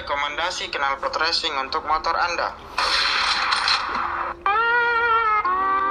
rekomendasi 0.00 0.72
knalpot 0.72 1.12
racing 1.20 1.52
untuk 1.60 1.84
motor 1.84 2.16
Anda. 2.16 2.56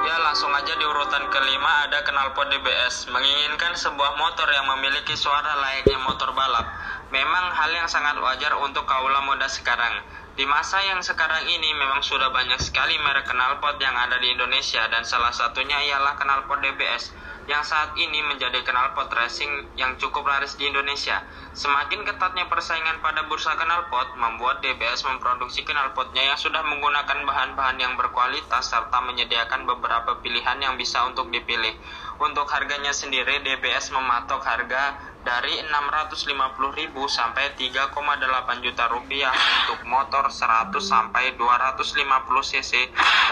Ya 0.02 0.16
langsung 0.26 0.50
aja 0.50 0.74
di 0.74 0.82
urutan 0.82 1.30
kelima 1.30 1.86
ada 1.86 2.02
knalpot 2.02 2.50
DBS 2.50 3.06
Menginginkan 3.14 3.78
sebuah 3.78 4.18
motor 4.18 4.50
yang 4.50 4.66
memiliki 4.74 5.14
suara 5.14 5.54
layaknya 5.62 6.02
motor 6.10 6.34
balap. 6.34 6.66
Memang 7.14 7.54
hal 7.54 7.70
yang 7.70 7.86
sangat 7.86 8.18
wajar 8.18 8.58
untuk 8.58 8.90
kaula 8.90 9.22
muda 9.30 9.46
sekarang. 9.46 10.02
Di 10.34 10.48
masa 10.50 10.82
yang 10.90 11.06
sekarang 11.06 11.46
ini 11.46 11.70
memang 11.78 12.02
sudah 12.02 12.34
banyak 12.34 12.58
sekali 12.66 12.98
merek 13.06 13.30
knalpot 13.30 13.78
yang 13.78 13.92
ada 13.92 14.16
di 14.24 14.32
Indonesia 14.32 14.88
Dan 14.88 15.04
salah 15.04 15.36
satunya 15.36 15.76
ialah 15.84 16.16
knalpot 16.16 16.64
DBS 16.64 17.12
yang 17.50 17.66
saat 17.66 17.98
ini 17.98 18.22
menjadi 18.30 18.62
knalpot 18.62 19.10
racing 19.10 19.74
yang 19.74 19.98
cukup 19.98 20.22
laris 20.22 20.54
di 20.54 20.70
Indonesia. 20.70 21.26
Semakin 21.58 22.06
ketatnya 22.06 22.46
persaingan 22.46 23.02
pada 23.02 23.26
bursa 23.26 23.58
knalpot 23.58 24.14
membuat 24.22 24.62
DBS 24.62 25.02
memproduksi 25.10 25.66
knalpotnya 25.66 26.30
yang 26.30 26.38
sudah 26.38 26.62
menggunakan 26.62 27.26
bahan-bahan 27.26 27.82
yang 27.82 27.98
berkualitas 27.98 28.70
serta 28.70 29.02
menyediakan 29.02 29.66
beberapa 29.66 30.22
pilihan 30.22 30.62
yang 30.62 30.78
bisa 30.78 31.02
untuk 31.10 31.34
dipilih. 31.34 31.74
Untuk 32.22 32.46
harganya 32.54 32.94
sendiri 32.94 33.42
DBS 33.42 33.90
mematok 33.98 34.46
harga 34.46 34.94
dari 35.26 35.58
650.000 35.66 36.94
sampai 37.10 37.58
3,8 37.58 38.62
juta 38.62 38.86
rupiah 38.94 39.34
untuk 39.66 39.90
motor 39.90 40.30
100 40.30 40.70
sampai 40.80 41.34
250 41.34 41.98
cc 42.46 42.72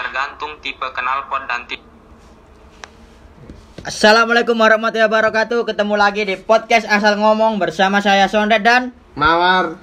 tergantung 0.02 0.58
tipe 0.60 0.84
knalpot 0.84 1.48
dan 1.48 1.64
tipe 1.70 1.97
Assalamualaikum 3.86 4.58
warahmatullahi 4.58 5.06
wabarakatuh. 5.06 5.62
Ketemu 5.62 5.94
lagi 5.94 6.26
di 6.26 6.34
podcast 6.34 6.82
asal 6.90 7.14
ngomong 7.14 7.62
bersama 7.62 8.02
saya 8.02 8.26
Sondet 8.26 8.66
dan 8.66 8.90
Mawar. 9.14 9.78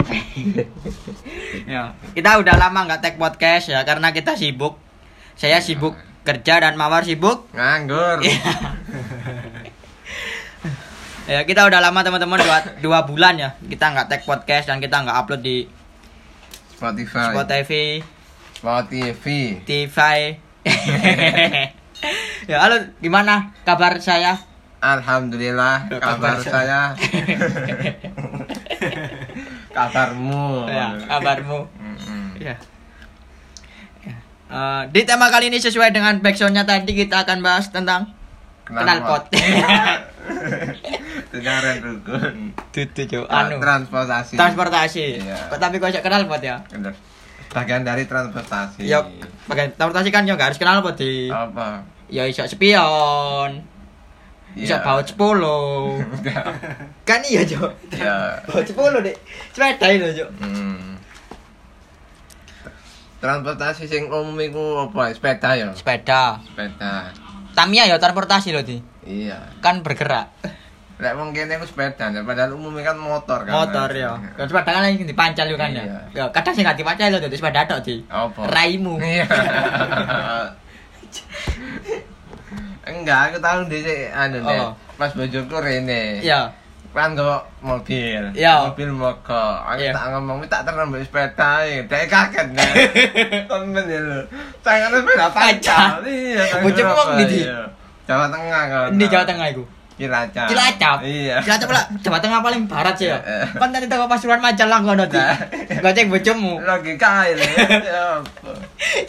ya, 1.72 1.96
kita 2.12 2.36
udah 2.44 2.60
lama 2.60 2.92
nggak 2.92 3.00
tag 3.00 3.16
podcast 3.16 3.72
ya 3.72 3.88
karena 3.88 4.12
kita 4.12 4.36
sibuk. 4.36 4.76
Saya 5.40 5.64
sibuk 5.64 5.96
kerja 6.28 6.60
dan 6.60 6.76
Mawar 6.76 7.08
sibuk. 7.08 7.48
Nganggur. 7.56 8.20
ya 11.32 11.48
kita 11.48 11.64
udah 11.64 11.80
lama 11.80 12.04
teman-teman 12.04 12.44
dua, 12.44 12.60
dua 12.84 13.00
bulan 13.08 13.40
ya 13.40 13.50
kita 13.64 13.96
nggak 13.96 14.12
tag 14.12 14.22
podcast 14.28 14.68
dan 14.68 14.84
kita 14.84 15.08
nggak 15.08 15.24
upload 15.24 15.40
di 15.40 15.72
Spotify. 16.76 17.32
Spotify, 17.32 18.04
Spotify. 18.60 19.56
TV. 19.64 19.98
ya 22.52 22.58
halo 22.62 22.78
gimana 23.02 23.54
kabar 23.66 23.98
saya? 24.02 24.38
Alhamdulillah 24.82 25.90
kabar 25.98 26.38
saya. 26.42 26.94
Kabarmu. 29.76 30.72
Ya, 30.72 30.88
kabarmu. 31.04 31.60
Mm-mm. 31.68 32.40
Ya. 32.40 32.56
Ya. 34.08 34.16
Eh, 34.48 34.82
di 34.96 35.04
tema 35.04 35.28
kali 35.28 35.52
ini 35.52 35.60
sesuai 35.60 35.92
dengan 35.92 36.24
backsoundnya 36.24 36.64
tadi 36.64 36.96
kita 36.96 37.28
akan 37.28 37.44
bahas 37.44 37.68
tentang 37.68 38.16
knalpot. 38.72 39.28
Kendaraan 41.30 41.78
rukun. 41.84 42.56
Tutu 42.72 43.04
jo, 43.04 43.28
anu. 43.28 43.60
Transportasi. 43.60 44.40
Transportasi. 44.40 45.06
Iya. 45.28 45.52
Kok 45.52 45.60
Tapi 45.60 45.76
kok 45.84 45.92
knalpot 45.92 46.40
ya? 46.40 46.64
Bener. 46.72 46.96
Bagian 47.52 47.84
dari 47.84 48.08
transportasi. 48.08 48.88
Ya, 48.88 49.04
bagian 49.52 49.76
transportasi 49.76 50.10
kan 50.12 50.24
yo 50.24 50.40
nggak 50.40 50.56
harus 50.56 50.60
knalpot 50.64 50.96
di. 50.96 51.28
Apa? 51.28 51.84
Ya 52.10 52.24
iso 52.30 52.46
spion. 52.46 53.66
Iso 54.56 54.78
Iya. 54.80 54.86
baut 54.88 55.04
sepuluh. 55.04 56.00
kan 57.10 57.20
iya 57.28 57.44
jo. 57.44 57.60
Ya. 57.92 58.40
Baut 58.48 58.64
sepuluh 58.64 59.04
deh. 59.04 59.16
Sepeda 59.52 59.88
itu 59.92 60.24
jo. 60.24 60.26
Hmm. 60.40 60.96
Transportasi 63.20 63.90
sing 63.90 64.08
umum 64.08 64.38
iku 64.40 64.88
apa? 64.88 65.12
Sepeda 65.12 65.60
ya. 65.60 65.70
Sepeda. 65.76 66.40
Sepeda. 66.46 67.12
Tamiya 67.52 67.90
ya 67.90 68.00
transportasi 68.00 68.56
loh 68.56 68.64
di. 68.64 68.80
Iya. 69.04 69.60
Kan 69.60 69.84
bergerak. 69.84 70.32
Lek 70.96 71.12
wong 71.20 71.36
kene 71.36 71.60
ku 71.60 71.68
sepeda, 71.68 72.08
ya, 72.08 72.24
padahal 72.24 72.56
umumnya 72.56 72.88
kan 72.88 72.96
motor 72.96 73.44
kan. 73.44 73.52
Motor 73.52 73.92
ya. 73.92 74.16
Kan 74.40 74.48
sepeda 74.48 74.72
kan 74.72 74.88
lagi 74.88 75.04
dipancal 75.04 75.52
yo 75.52 75.60
kan 75.60 75.76
ya. 75.76 75.84
Iya. 75.84 76.00
Ya 76.16 76.24
kadang 76.32 76.56
sing 76.56 76.64
gak 76.64 76.80
dipancal 76.80 77.12
lho 77.12 77.20
dadi 77.20 77.36
sepeda 77.36 77.68
tok 77.68 77.84
di. 77.84 78.00
Apa? 78.08 78.48
Raimu. 78.48 78.96
Iya. 79.04 79.28
Enggak, 82.86 83.20
aku 83.28 83.38
tahu 83.40 83.60
di 83.66 83.82
anu. 84.08 84.40
Oh. 84.42 84.72
Pas 84.96 85.10
bojoku 85.10 85.58
rene. 85.58 86.22
Iya. 86.22 86.48
Kan 86.90 87.12
kok 87.12 87.44
mobil. 87.60 88.24
Iya. 88.32 88.70
Mobil 88.70 88.90
mogok. 88.90 89.58
Aku 89.66 89.82
Iya. 89.82 89.92
tak 89.92 90.06
ngomong 90.10 90.46
tak 90.46 90.64
terang 90.64 90.88
mbek 90.88 91.04
sepeda. 91.04 91.60
Dek 91.66 92.06
kaget 92.06 92.48
nih. 92.52 92.72
Temen 93.50 93.84
ya 93.84 94.00
lho. 94.00 94.20
Tangan 94.62 94.90
sepeda 94.96 95.28
pancal. 95.30 95.90
Iya. 96.02 96.44
Bojomu 96.62 96.92
wong 96.92 97.10
apa, 97.10 97.18
ndi, 97.18 97.26
Di? 97.28 97.38
iya. 97.44 97.60
Jawa 98.06 98.26
Tengah 98.30 98.64
kan. 98.66 98.90
Di 98.94 99.06
Jawa 99.06 99.26
Tengah 99.26 99.48
iku. 99.50 99.64
Cilacap. 99.96 100.48
Cilacap. 100.48 100.98
Iya. 101.04 101.36
Cilacap 101.42 101.70
lah 101.72 101.84
Jawa 102.00 102.18
Tengah 102.20 102.40
paling 102.40 102.64
barat 102.64 102.96
sih 102.96 103.08
ya. 103.08 103.20
Kan 103.50 103.72
tadi 103.72 103.88
toko 103.88 104.06
Pasuruan 104.06 104.40
Majalah 104.40 104.80
ngono 104.80 105.04
di. 105.04 105.20
Gocek 105.76 106.08
bojomu. 106.08 106.60
logika 106.62 107.26
ini 107.26 107.44
ya 107.84 108.20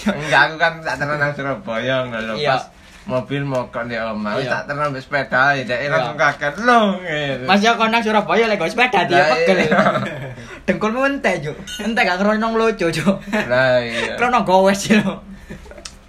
enggak 0.17 0.41
aku 0.47 0.55
kan 0.57 0.73
tak 0.81 0.95
terang 0.99 1.33
Surabaya 1.33 2.03
ngono 2.03 2.19
lho 2.25 2.35
Iya. 2.37 2.51
pas 2.53 2.63
mobil 3.07 3.47
mogok 3.47 3.87
omah 3.87 4.35
wis 4.35 4.51
Iya. 4.51 4.67
tak 4.67 4.75
terang 4.75 4.91
mbek 4.91 5.03
sepeda 5.03 5.55
ya 5.55 5.63
dek 5.63 5.79
Iya. 5.79 5.89
langsung 5.95 6.19
kaget 6.19 6.55
lho 6.59 6.81
ngene. 6.99 7.45
Mas 7.47 7.63
yo 7.63 7.73
kono 7.79 7.99
Surabaya 8.03 8.51
go 8.59 8.67
sepeda 8.67 9.01
dia 9.07 9.23
Lah, 9.23 9.27
pegel. 9.31 9.59
iya. 9.63 9.81
Dengkulmu 10.67 11.07
entek, 11.07 11.47
Juk. 11.47 11.55
Entek 11.87 12.03
gak 12.03 12.19
krono 12.19 12.59
lucu, 12.59 12.91
Juk. 12.91 13.17
Lah 13.31 13.79
iya. 13.79 14.19
Krono 14.19 14.43
gowes 14.43 14.91
yo. 14.91 15.23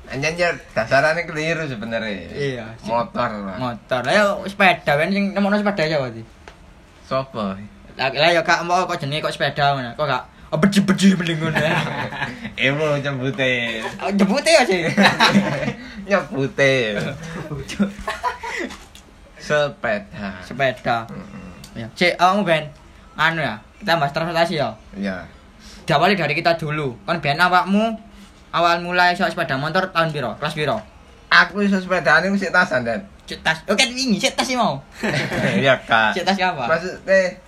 Anjen 0.09 0.34
ya 0.34 0.50
dasarane 0.74 1.30
keliru 1.30 1.69
sebenarnya. 1.69 2.34
Iya. 2.34 2.66
Motor 2.81 3.29
lah. 3.46 3.58
Motor. 3.62 4.02
Lah 4.02 4.14
yo 4.18 4.25
sepeda 4.50 4.97
kan 4.97 5.14
sing 5.14 5.38
nemono 5.38 5.62
sepeda 5.62 5.85
ya 5.85 6.02
wae. 6.02 6.25
Sopo? 7.06 7.53
Lah 7.94 8.09
lah 8.09 8.29
yo 8.34 8.41
kak 8.41 8.66
mau 8.66 8.90
kok 8.90 8.97
jenenge 8.97 9.22
kok 9.22 9.38
sepeda 9.38 9.78
ngono. 9.78 9.94
Kok 9.94 10.06
gak 10.09 10.24
oh, 10.50 10.58
beji-beji 10.58 11.14
mending 11.14 11.38
ngono. 11.46 11.62
Emo 12.58 12.97
nyebute. 12.97 13.85
Oh, 14.02 14.09
Jebute 14.09 14.50
ya 14.50 14.66
sih. 14.66 14.81
Nyebute. 16.07 16.95
Sepeda. 19.38 20.29
sepeda. 20.44 20.97
Mm-mm. 21.12 21.47
Ya. 21.78 21.88
Cek, 21.94 22.18
kamu 22.18 22.44
Ben. 22.47 22.66
Anu 23.18 23.41
ya, 23.41 23.57
kita 23.81 23.97
bahas 23.97 24.13
transportasi 24.13 24.59
ya. 24.59 24.69
Iya. 24.97 25.25
Diawali 25.88 26.17
dari 26.17 26.34
kita 26.35 26.57
dulu. 26.57 26.97
Kan 27.06 27.22
Ben 27.22 27.38
awakmu 27.38 27.96
awal 28.51 28.81
mulai 28.81 29.13
soal 29.13 29.29
sepeda 29.29 29.56
motor 29.59 29.90
tahun 29.94 30.09
piro? 30.12 30.31
Kelas 30.41 30.56
piro? 30.57 30.78
Aku 31.28 31.59
iso 31.59 31.78
sepedane 31.78 32.31
wis 32.31 32.47
tasan, 32.47 32.88
Dan. 32.88 33.03
Cek 33.28 33.44
tas. 33.44 33.59
Oke, 33.67 33.84
ini 33.84 34.16
cek 34.16 34.40
tas 34.40 34.47
sih 34.47 34.56
mau. 34.56 34.79
Iya, 35.59 35.75
Kak. 35.90 36.16
Cek 36.16 36.23
tas 36.23 36.40
apa? 36.40 36.66
Maksudnya 36.72 37.47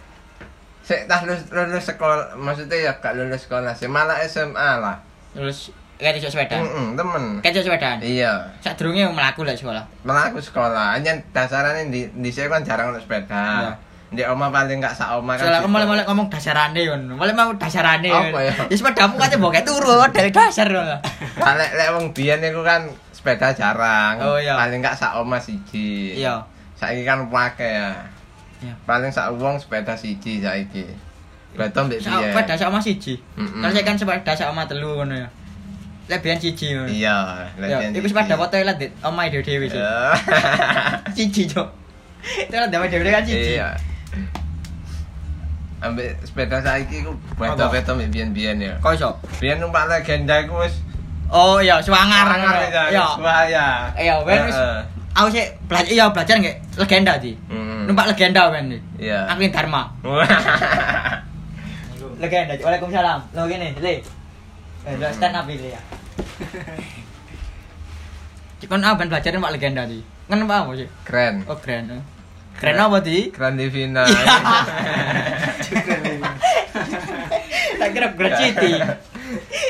Sik 0.90 1.06
tas 1.06 1.22
lulus, 1.22 1.46
lulus 1.53 1.86
sekolah, 1.86 2.34
maksudnya 2.34 2.90
ya 2.90 2.92
gak 2.98 3.14
lulus 3.14 3.46
sekolah 3.46 3.78
sih, 3.78 3.86
malah 3.86 4.18
SMA 4.25 4.81
lah. 4.81 4.98
Terus 5.38 5.69
kayak 6.00 6.16
iso 6.16 6.32
sepeda. 6.32 6.56
Heeh, 6.56 6.96
temen. 6.96 7.24
Kayak 7.44 7.54
iso 7.60 7.64
sepedaan. 7.68 8.00
Iya, 8.00 8.32
Sak 8.64 8.80
durunge 8.80 9.04
mlaku 9.12 9.44
lek 9.44 9.60
sekolah. 9.60 9.84
malah 10.08 10.32
aku 10.32 10.40
sekolah. 10.40 10.96
Hanya 10.96 11.20
dasarnya 11.36 11.84
di 11.92 12.08
di 12.10 12.30
saya 12.32 12.48
kan 12.48 12.64
jarang 12.64 12.96
untuk 12.96 13.04
sepeda. 13.04 13.36
Iya. 13.36 13.72
Di 14.10 14.24
oma 14.26 14.50
paling 14.50 14.82
gak 14.82 14.96
sak 14.96 15.20
oma 15.20 15.38
kan. 15.38 15.46
Soalnya 15.46 15.60
aku 15.62 15.70
mulai-mulai 15.70 16.02
ngomong 16.08 16.34
dasarane 16.34 16.82
kon. 16.82 17.04
Mulai 17.14 17.36
mau 17.36 17.52
dasarane. 17.54 18.10
Apa 18.10 18.40
ya? 18.42 18.54
Ya 18.66 18.76
sepedamu 18.80 19.20
kan 19.20 19.30
mbok 19.38 19.60
turu 19.62 20.02
dari 20.10 20.34
dasar. 20.34 20.66
lho. 20.66 20.82
Nah, 20.82 21.54
lek 21.60 21.78
lek 21.78 21.88
wong 21.94 22.10
biyen 22.16 22.42
iku 22.42 22.66
kan 22.66 22.90
sepeda 23.14 23.54
jarang. 23.54 24.18
Oh, 24.24 24.40
iya. 24.42 24.58
Paling 24.58 24.81
gak 24.81 24.98
sak 24.98 25.14
oma 25.20 25.38
siji. 25.38 26.18
Iya. 26.18 26.42
Saiki 26.74 27.06
kan 27.06 27.28
pakai 27.30 27.75
ya. 27.75 27.92
Iya. 28.66 28.74
Paling 28.88 29.12
sak 29.13 29.30
wong 29.38 29.60
sepeda 29.62 29.94
siji 29.94 30.42
saiki. 30.42 30.90
Beto 31.54 31.86
mbek 31.86 32.02
biyen. 32.02 32.34
sepeda 32.34 32.54
sak 32.57 32.68
oma 32.74 32.81
siji. 32.81 33.13
Mm-mm. 33.38 33.62
Kan 33.62 33.69
saya 33.69 33.84
kan 33.86 33.94
sepeda 33.94 34.31
sak 34.34 34.50
oma 34.50 34.66
telu 34.66 34.98
ngono 34.98 35.13
ya. 35.13 35.30
Lek 36.09 36.25
biyen 36.25 36.41
siji 36.41 36.73
ngono. 36.73 36.89
Iya, 36.89 37.17
lek 37.61 37.69
Ya, 37.69 37.77
biyen 37.85 37.94
iku 37.94 38.07
sepeda 38.09 38.33
foto 38.33 38.57
lah 38.57 38.73
dit 38.81 38.89
omae 39.06 39.29
dhewe 39.29 39.45
sih. 39.69 39.77
Iya. 39.77 39.94
Siji, 41.13 41.45
Cok. 41.45 41.67
Itu 42.50 42.56
lah 42.57 42.65
dhewe 42.65 42.89
dhewe 42.89 43.13
kan 43.13 43.21
siji. 43.21 43.61
Iya. 43.61 43.77
Ambek 45.79 46.17
sepeda 46.25 46.59
saiki 46.65 47.06
ku 47.06 47.13
beto-beto 47.38 47.94
mbek 47.94 48.09
biyen-biyen 48.09 48.57
ya. 48.57 48.73
Kok 48.81 48.91
iso? 48.97 49.09
Biyen 49.38 49.61
numpak 49.61 49.85
legenda 49.85 50.41
iku 50.41 50.65
wis 50.65 50.81
Oh 51.29 51.61
iya, 51.61 51.77
swangar. 51.77 52.25
ya. 52.73 52.89
Iya. 52.89 53.65
Iya, 53.94 54.13
wis 54.25 54.57
aku 55.13 55.29
sih 55.29 55.45
belajar 55.69 55.91
iya 55.94 56.06
belajar 56.09 56.35
nggak 56.41 56.57
legenda 56.73 57.13
sih. 57.21 57.38
Numpak 57.85 58.09
legenda 58.09 58.50
ben. 58.50 58.73
Iya. 58.97 59.29
Aku 59.29 59.45
yang 59.45 59.53
Dharma. 59.53 59.94
Legenda. 62.19 62.51
Waalaikumsalam. 62.59 63.19
Lo 63.31 63.47
gini, 63.47 63.71
Le. 63.79 64.03
Eh, 64.83 65.11
stand 65.15 65.35
up 65.35 65.47
ini 65.47 65.71
ya. 65.71 65.79
Cikon 68.60 68.83
apa 68.83 69.07
belajar 69.07 69.31
numpak 69.31 69.56
legenda 69.56 69.88
di? 69.88 70.04
Kan 70.27 70.44
numpak 70.44 70.68
apa 70.68 70.75
sih? 70.75 70.92
Keren. 71.07 71.48
Oh, 71.48 71.56
keren. 71.56 72.04
Keren 72.60 72.75
apa 72.75 73.00
di? 73.00 73.31
Keren 73.31 73.56
Divina. 73.56 74.04
tak 77.80 77.89
kira 77.95 78.12
Grand 78.13 78.36
City. 78.36 78.75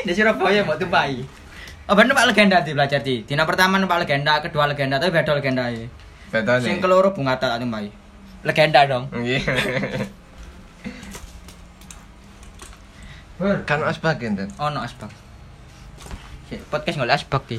Di 0.02 0.12
Surabaya 0.12 0.66
mau 0.66 0.74
tumpahi. 0.74 1.22
Oh 1.90 1.98
bener 1.98 2.14
Pak 2.14 2.26
legenda 2.34 2.62
di 2.62 2.72
belajar 2.74 3.02
di. 3.02 3.22
Dina 3.22 3.46
pertama 3.46 3.78
numpak 3.78 4.06
legenda, 4.06 4.42
kedua 4.42 4.66
legenda, 4.66 4.98
tapi 4.98 5.14
beda 5.14 5.34
legenda 5.38 5.70
ya. 5.70 5.86
Sing 6.62 6.78
nih. 6.78 6.82
keloro 6.82 7.14
bunga 7.14 7.38
tak 7.38 7.62
tumpahi. 7.62 7.90
Legenda 8.42 8.80
dong. 8.90 9.06
Iya. 9.14 9.40
Kan 13.66 13.82
asbak 13.86 14.22
enten. 14.22 14.50
Oh 14.58 14.70
no 14.70 14.82
asbak. 14.82 15.10
Podcast 16.66 16.96
ngoleh 16.96 17.14
asbak 17.14 17.46
di. 17.46 17.58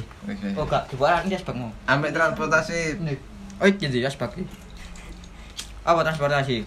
Oh 0.52 0.64
gak, 0.64 0.84
dibuat 0.88 1.24
ini 1.24 1.32
asbakmu. 1.32 1.68
Ambek 1.86 2.12
transportasi 2.12 3.00
Oh 3.56 3.66
gitu 3.66 3.94
ya 3.94 4.06
asbak 4.06 4.36
di. 4.36 4.44
Apa 5.82 6.02
transportasi? 6.02 6.64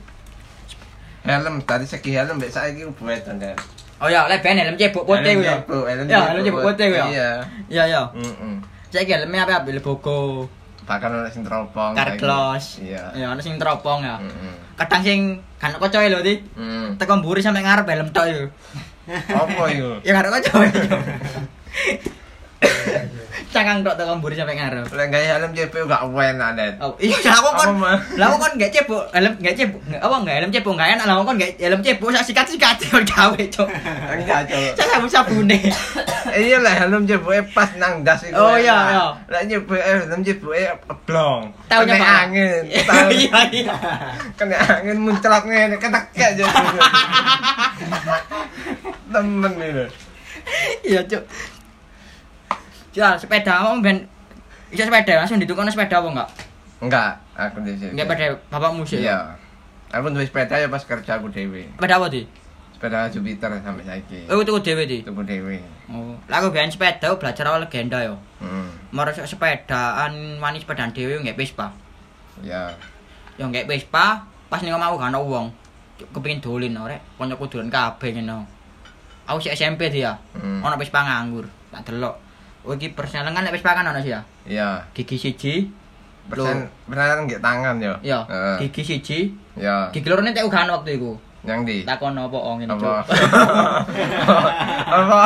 helm 1.25 1.57
tadi 1.65 1.85
segi 1.85 2.13
helm 2.13 2.37
mbek 2.37 2.53
saiki 2.53 2.85
buetan 2.93 3.41
kan. 3.41 3.57
Oh 3.97 4.05
ya, 4.05 4.29
lek 4.29 4.45
ben 4.45 4.57
helm 4.57 4.77
cebok 4.77 5.09
pote 5.09 5.25
Helm 5.25 5.41
ku 5.65 5.81
ya. 5.81 5.89
helm 5.89 6.05
Ya, 6.05 6.21
cebok. 6.21 6.27
helm 6.29 6.41
cebok 6.45 6.63
pote 6.63 6.85
ya. 6.85 7.05
Iya. 7.09 7.29
Iya 7.65 7.83
ya. 7.89 8.01
Heeh. 8.13 8.55
Saiki 8.93 9.09
helmnya 9.09 9.41
apa 9.41 9.65
apa 9.65 9.73
bogo, 9.81 10.45
Bahkan 10.85 11.09
ono 11.09 11.25
sing 11.33 11.41
teropong. 11.41 11.97
karglos. 11.97 12.77
Iya. 12.77 13.09
Ya 13.17 13.33
ana 13.33 13.41
sing 13.41 13.57
teropong 13.57 14.05
ya. 14.05 14.21
Heeh. 14.21 14.53
Kadang 14.77 15.01
sing 15.01 15.19
kan 15.57 15.73
kocoe 15.81 16.13
lho, 16.13 16.21
Di. 16.21 16.37
Hmm. 16.53 16.93
Teko 17.01 17.17
mburi 17.17 17.41
sampe 17.41 17.65
ngarep 17.65 17.89
helm 17.89 18.13
tok 18.13 18.25
yo. 18.29 18.45
Apa 19.09 19.65
iku? 19.73 19.97
Ya 20.05 20.13
karo 20.13 20.29
kocoe. 20.29 20.69
Cangang 23.55 23.87
tok 23.87 23.95
teko 23.95 24.19
mburi 24.19 24.35
sampe 24.35 24.51
ngarep. 24.51 24.83
Lek 24.91 25.07
gawe 25.15 25.25
helm 25.39 25.55
JP 25.55 25.87
gak 25.87 26.03
enak 26.03 26.49
net. 26.59 26.75
Oh, 26.83 26.91
iya 26.99 27.15
lah 27.23 27.39
aku 27.39 27.49
kon. 27.55 27.87
Lah 28.19 28.27
aku 28.27 28.35
kon 28.35 28.53
gak 28.59 28.67
cebok, 28.67 29.07
helm 29.15 29.31
gak 29.39 29.55
cebok. 29.55 29.79
Apa 29.95 30.15
gak 30.27 30.35
helm 30.43 30.51
cebok 30.51 30.75
gak 30.75 30.99
enak 30.99 31.05
lah 31.07 31.15
aku 31.15 31.23
kon 31.31 31.39
gak 31.39 31.55
helm 31.63 31.79
cebok 31.79 32.11
sak 32.11 32.27
sikat-sikat 32.27 32.75
kon 32.91 33.07
gawe, 33.07 33.39
Cuk. 33.47 33.67
Enggak, 34.11 34.51
Cuk. 34.51 34.75
Saya 34.75 34.87
sabu 34.91 35.07
sabune. 35.07 35.59
Iya 36.35 36.59
lah 36.59 36.73
helm 36.83 37.07
JP 37.07 37.55
pas 37.55 37.71
nang 37.79 38.03
das 38.03 38.27
iku. 38.27 38.35
Oh, 38.35 38.59
iya, 38.59 38.75
iya. 38.91 39.05
Lek 39.31 39.43
JP 39.47 39.69
helm 39.71 40.19
JP 40.19 40.43
blong. 41.07 41.47
Kena 41.71 41.95
Pak. 41.95 42.11
angin. 42.27 42.63
Tahu. 42.83 43.07
Iya 43.23 43.39
iya. 43.55 43.75
Kena 44.35 44.59
angin 44.59 44.99
muncrat 44.99 45.47
ngene 45.47 45.79
ketekek 45.79 46.43
jadi. 46.43 46.59
Temen 49.15 49.53
itu. 49.63 49.85
Iya, 50.83 51.01
Cuk. 51.07 51.23
Ya, 52.95 53.19
sepeda 53.19 53.59
kamu 53.59 53.83
ben 53.83 53.97
Bisa 54.71 54.87
sepeda 54.87 55.19
langsung 55.19 55.37
ditukar 55.37 55.67
sepeda 55.67 55.99
apa 55.99 56.07
enggak? 56.09 56.29
Enggak, 56.79 57.11
aku 57.35 57.59
sini. 57.63 57.91
Enggak 57.95 58.07
pada 58.07 58.25
bapakmu 58.49 58.83
sih. 58.87 59.03
Iya. 59.03 59.35
Aku 59.93 60.11
duwe 60.11 60.25
sepeda 60.25 60.59
ya 60.59 60.67
pas 60.67 60.83
kerja 60.83 61.19
aku 61.19 61.29
dewe. 61.31 61.69
Sepeda 61.77 61.95
apa, 62.01 62.07
Di? 62.11 62.27
Sepeda 62.75 63.07
Jupiter 63.07 63.51
sampai 63.63 63.85
saiki. 63.87 64.27
Oh, 64.27 64.43
tuku 64.43 64.59
dhewe, 64.59 64.83
Di. 64.83 65.05
Tuku 65.05 65.21
dewe. 65.23 65.61
Oh, 65.87 66.17
lah 66.27 66.43
aku 66.43 66.51
biyen 66.51 66.67
sepeda 66.67 67.15
belajar 67.15 67.45
awal 67.47 67.63
legenda 67.63 68.01
yo. 68.03 68.19
Heeh. 68.41 68.67
Maro 68.91 69.11
sepedaan 69.13 70.41
wani 70.41 70.57
sepedaan 70.59 70.91
dhewe 70.91 71.21
nggak 71.23 71.37
Vespa. 71.37 71.71
Ya. 72.43 72.73
Yo 73.39 73.47
nggak 73.47 73.69
Vespa, 73.69 74.25
pas 74.49 74.59
ning 74.59 74.75
omahku 74.75 74.99
ana 74.99 75.21
wong. 75.21 75.53
Cuk, 75.95 76.11
Kepengin 76.11 76.43
dolin 76.43 76.75
ora, 76.75 76.99
koncoku 77.15 77.47
dolen 77.47 77.71
kabeh 77.71 78.11
ngene. 78.11 78.43
Aku 79.29 79.39
sik 79.39 79.55
SMP 79.55 79.87
dia. 79.87 80.19
Hmm. 80.35 80.59
Ono 80.59 80.75
Vespa 80.75 81.05
nganggur. 81.05 81.47
Tak 81.71 81.87
delok. 81.87 82.24
Oh 82.65 82.73
iki 82.73 82.97
perselengan 82.97 83.45
nek 83.45 83.53
Vespa 83.53 83.77
kan 83.77 83.85
ono 83.85 84.01
sih 84.01 84.09
ya. 84.09 84.21
Iya. 84.49 84.69
Gigi 84.97 85.21
siji. 85.21 85.69
Persen 86.25 86.65
persen 86.89 87.29
nggih 87.29 87.37
tangan 87.37 87.77
yo. 87.77 87.93
Yo, 88.01 88.25
Heeh. 88.25 88.65
gigi 88.65 88.81
siji. 88.81 89.19
Ya. 89.53 89.93
Gigi 89.93 90.09
loro 90.09 90.25
nek 90.25 90.41
ugan 90.41 90.73
waktu 90.73 90.97
iku. 90.97 91.13
Yang 91.45 91.59
di. 91.69 91.77
Takon 91.85 92.17
apa 92.17 92.33
oh 92.33 92.57
ngene 92.57 92.73
Apa? 92.73 93.05
Apa? 94.97 95.21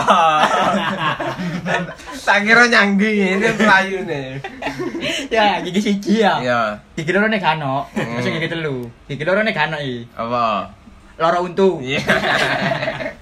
Tak 2.28 2.44
kira 2.44 2.68
nyang 2.68 3.00
di 3.00 3.08
ini 3.24 3.48
pelayu 3.56 4.04
nih. 4.04 4.36
ya, 5.32 5.64
gigi 5.64 5.80
siji 5.80 6.20
ya. 6.20 6.44
Iya. 6.44 6.60
Gigi 7.00 7.16
loro 7.16 7.32
nek 7.32 7.40
gak 7.40 7.56
ono. 7.64 7.88
Hmm. 7.96 8.20
Masuk 8.20 8.36
gigi 8.36 8.52
telu. 8.52 8.84
Gigi 9.08 9.24
loro 9.24 9.40
nek 9.48 9.56
gak 9.56 9.72
ono 9.72 9.78
iki. 9.80 10.04
Apa? 10.20 10.68
Loro 11.16 11.48
untu. 11.48 11.80
Iya. 11.80 12.04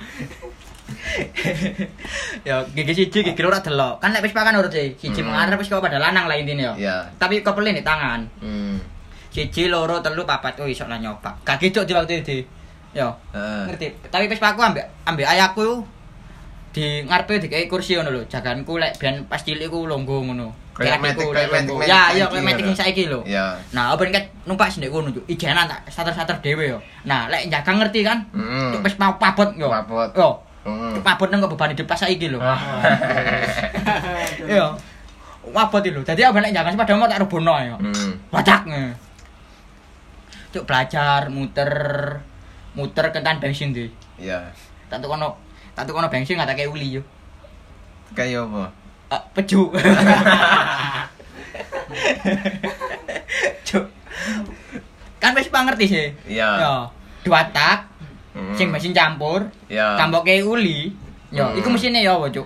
ya 2.43 2.63
gigi 2.67 2.93
siji 2.95 3.19
gigi 3.23 3.41
loro 3.41 3.57
delok. 3.57 3.99
Kan 3.99 4.11
nek 4.11 4.21
Vespa 4.21 4.41
kan 4.41 4.55
urut 4.55 4.69
sih. 4.69 4.93
Siji 4.95 5.21
Hmm. 5.21 5.31
mengarep 5.31 5.57
wis 5.57 5.67
kok 5.67 5.79
pada 5.79 5.97
lanang 5.97 6.25
lah 6.25 6.35
intine 6.35 6.63
ya. 6.63 6.73
Iya. 6.75 6.95
Tapi 7.15 7.41
kepelin 7.41 7.73
di 7.73 7.83
tangan. 7.83 8.23
Hmm. 8.39 8.77
Siji 9.29 9.67
loro 9.67 9.99
telu 9.99 10.23
papat 10.23 10.57
oh 10.57 10.67
iso 10.67 10.85
lah 10.85 10.97
nyoba. 10.97 11.35
Gak 11.43 11.59
kicuk 11.59 11.83
di 11.83 11.93
waktu 11.93 12.21
itu. 12.21 12.41
Ya. 12.93 13.09
Heeh. 13.31 13.63
Ngerti. 13.69 13.87
Tapi 14.07 14.25
Vespa 14.25 14.51
aku 14.51 14.61
ambek 14.61 14.85
ambek 15.03 15.27
ayahku 15.27 15.61
yo 15.61 15.75
di 16.67 17.01
ngarepe 17.03 17.41
dikai 17.41 17.65
kursi 17.65 17.97
ngono 17.97 18.11
lho. 18.11 18.21
Jaganku 18.25 18.77
lek 18.77 18.97
ben 18.97 19.25
pas 19.25 19.41
cilik 19.41 19.67
ku 19.67 19.85
longgo 19.85 20.21
ngono. 20.23 20.53
Kayak 20.77 21.01
metik- 21.01 21.33
kayak 21.33 21.49
metik- 21.49 21.89
Ya, 21.89 22.13
iya 22.13 22.29
kayak 22.29 22.45
metik 22.45 22.69
saiki 22.71 23.09
lho. 23.09 23.25
Iya. 23.25 23.57
Nah, 23.73 23.97
apa 23.97 24.05
nek 24.05 24.29
numpak 24.45 24.69
sendek 24.69 24.93
ngono 24.93 25.09
juk. 25.09 25.25
Ijenan 25.25 25.65
tak 25.65 25.89
starter-starter 25.89 26.37
dhewe 26.37 26.69
yo. 26.69 26.77
Nah, 27.03 27.25
lek 27.27 27.49
jagang 27.49 27.81
ngerti 27.81 28.05
kan? 28.05 28.29
Cuk 28.69 28.85
wis 28.85 28.93
mau 29.01 29.17
pabot 29.17 29.49
yo. 29.57 29.73
Pabot. 29.73 30.09
Yo. 30.13 30.29
Hmm. 30.67 30.99
Cuk 30.99 31.03
pabot 31.07 31.31
nang 31.31 31.39
beban 31.47 31.71
hidup 31.71 31.87
pas 31.87 31.95
saiki 31.95 32.27
lho. 32.27 32.43
Ah. 32.43 32.59
Iya. 34.51 34.75
Pabot 35.47 35.79
iki 35.79 35.95
lho. 35.95 36.03
Dadi 36.03 36.27
aku 36.27 36.43
nek 36.43 36.51
jagang 36.51 36.75
sepeda 36.75 36.99
motor 36.99 37.07
tak 37.15 37.23
rubono 37.23 37.55
yo. 37.63 37.79
Hmm. 37.79 38.19
Wadak. 38.35 38.67
Cuk 40.51 40.67
belajar 40.67 41.31
muter 41.31 41.71
muter 42.75 43.05
kentan 43.15 43.39
bensin 43.39 43.71
di. 43.71 43.87
Iya. 44.19 44.51
Tak 44.91 44.99
tukono 44.99 45.39
tak 45.71 45.87
tukono 45.87 46.11
bensin 46.11 46.35
nggak 46.35 46.51
tak 46.51 46.59
kayak 46.59 46.75
uli 46.75 46.99
yo. 46.99 47.03
Kayak 48.11 48.51
apa? 48.51 48.67
Ah, 49.07 49.23
peju. 49.31 49.71
Cuk. 53.71 53.85
Kan 55.23 55.31
wis 55.31 55.47
ngerti 55.47 55.85
sih. 55.87 56.11
Iya. 56.27 56.49
Ya, 56.59 56.73
dua 57.23 57.47
tak 57.55 57.87
Hmm. 58.38 58.54
sing 58.54 58.69
mesin 58.69 58.94
campur, 58.94 59.50
Iya. 59.66 59.98
tambah 59.98 60.22
kayak 60.22 60.45
uli. 60.45 60.94
Yo, 61.34 61.42
Hmm. 61.42 61.57
iku 61.57 61.74
mesinnya 61.74 62.06
ya 62.06 62.13
apa, 62.13 62.30
Cuk? 62.30 62.45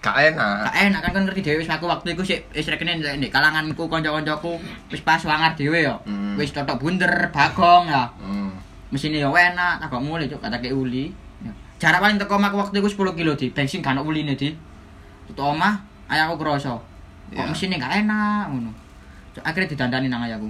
Gak 0.00 0.16
enak. 0.32 0.64
Gak 0.68 0.76
enak 0.88 1.00
kan 1.00 1.10
kan 1.12 1.22
ngerti 1.28 1.40
dhewe 1.44 1.60
wis 1.60 1.68
aku 1.68 1.84
waktu 1.84 2.16
iku 2.16 2.24
sik 2.24 2.48
wis 2.52 2.68
rekene 2.68 2.96
nek 2.96 3.28
kalanganku 3.28 3.84
kanca-kancaku 3.84 4.56
wis 4.88 5.00
pas 5.00 5.20
wangar 5.24 5.52
dhewe 5.52 5.80
yo. 5.80 5.96
Hmm. 6.04 6.36
Wis 6.36 6.52
totok 6.52 6.80
bunder, 6.80 7.28
bagong 7.28 7.88
ya. 7.88 8.08
Hmm. 8.16 8.52
Mesinnya 8.88 9.24
yo 9.24 9.32
enak, 9.32 9.80
tak 9.80 9.92
mulai 10.00 10.24
Cuk, 10.24 10.40
kata 10.40 10.56
kayak 10.56 10.72
uli. 10.72 11.12
Ya. 11.44 11.52
Jarak 11.76 12.00
paling 12.00 12.16
teko 12.16 12.36
omahku 12.36 12.56
waktu 12.56 12.80
iku 12.80 12.88
10 12.88 13.12
kilo 13.12 13.32
di, 13.36 13.52
bensin 13.52 13.80
gak 13.80 13.92
ono 13.92 14.04
uline 14.04 14.32
di. 14.36 14.52
Tutuk 15.28 15.46
omah, 15.52 15.76
ayahku 16.08 16.36
kroso. 16.36 16.80
Kok 17.30 17.36
Ya. 17.36 17.48
mesinnya 17.48 17.76
gak 17.76 18.00
enak 18.00 18.44
ngono. 18.48 18.72
Akhirnya 19.40 19.68
didandani 19.68 20.08
nang 20.08 20.24
ayahku. 20.24 20.48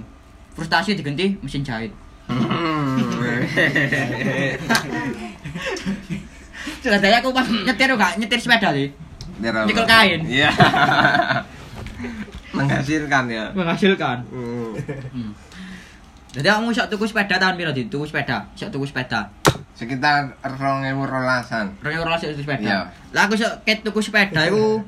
Frustasi 0.55 0.95
diganti 0.95 1.35
mesin 1.39 1.61
jahit. 1.61 1.91
Sudah 6.81 6.97
saya 7.01 7.21
aku 7.21 7.29
pas 7.33 7.45
nyetir 7.45 7.93
gak 7.93 8.17
nyetir 8.17 8.39
sepeda 8.41 8.73
sih. 8.73 8.89
Nyekel 9.41 9.85
kain. 9.85 10.25
Iya. 10.25 10.49
Menghasilkan 12.57 13.29
ya. 13.31 13.51
Menghasilkan. 13.55 14.17
Hmm. 14.29 14.75
Hmm. 15.13 15.31
Jadi 16.31 16.47
kamu 16.47 16.71
sok 16.71 16.87
tuku 16.95 17.05
sepeda 17.11 17.35
tahun 17.35 17.59
piro 17.59 17.75
di 17.75 17.91
tuku 17.91 18.07
sepeda, 18.07 18.47
sok 18.55 18.71
tuku 18.71 18.87
sepeda. 18.87 19.27
Sekitar 19.75 20.39
2000 20.39 20.95
rolasan. 20.95 21.75
Rong 21.83 21.91
ewu 21.91 22.03
rolas 22.07 22.23
tuku 22.23 22.43
sepeda. 22.43 22.63
Iya. 22.63 22.79
Lah 23.11 23.27
aku 23.27 23.35
sok 23.35 23.67
ket 23.67 23.83
tuku 23.83 23.99
sepeda 23.99 24.47
iku 24.47 24.79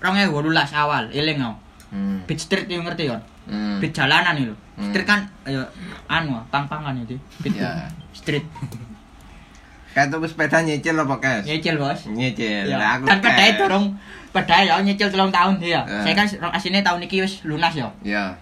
2018 0.00 0.72
awal, 0.72 1.12
eling 1.12 1.44
aku. 1.44 1.54
Hmm. 1.92 2.18
Beat 2.24 2.40
street 2.40 2.68
yang 2.68 2.88
ngerti 2.88 3.12
kan? 3.12 3.20
Hmm. 3.46 3.78
Beat 3.78 3.94
jalanan 3.94 4.34
itu. 4.36 4.54
Hmm. 4.76 4.90
Street 4.90 5.06
kan 5.06 5.20
ayo 5.46 5.62
anu 6.06 6.36
pang-pangan 6.50 6.94
itu. 6.98 7.14
Iya. 7.46 7.86
street. 8.12 8.44
Kayak 9.96 10.12
tuku 10.12 10.28
sepeda 10.28 10.60
nyicil 10.60 10.92
apa, 10.92 11.16
Kes? 11.16 11.48
Nyicil, 11.48 11.80
Bos. 11.80 12.04
Nyicil. 12.12 12.68
Ya. 12.68 13.00
Aku 13.00 13.08
Kan 13.08 13.16
cash. 13.16 13.56
dorong 13.56 13.96
pedai 14.28 14.68
ya 14.68 14.76
nyicil 14.84 15.08
telung 15.08 15.32
tahun 15.32 15.56
dia. 15.56 15.80
Eh. 15.88 16.04
Saya 16.04 16.12
kan 16.12 16.28
rong 16.28 16.52
asine 16.52 16.84
tahun 16.84 17.00
iki 17.08 17.24
wis 17.24 17.40
lunas 17.48 17.72
ya. 17.72 17.88
Iya. 18.04 18.36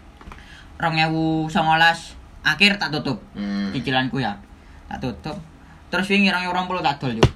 2019 0.83 1.55
akhir 2.43 2.71
tak 2.83 2.91
tutup. 2.91 3.23
Hmm. 3.39 3.71
Cicilanku 3.71 4.19
ya. 4.19 4.35
Tak 4.91 4.99
tutup. 4.99 5.39
Terus 5.95 6.11
wingi 6.11 6.35
2020 6.35 6.83
tak 6.83 6.99
dol 6.99 7.15
yo. 7.15 7.27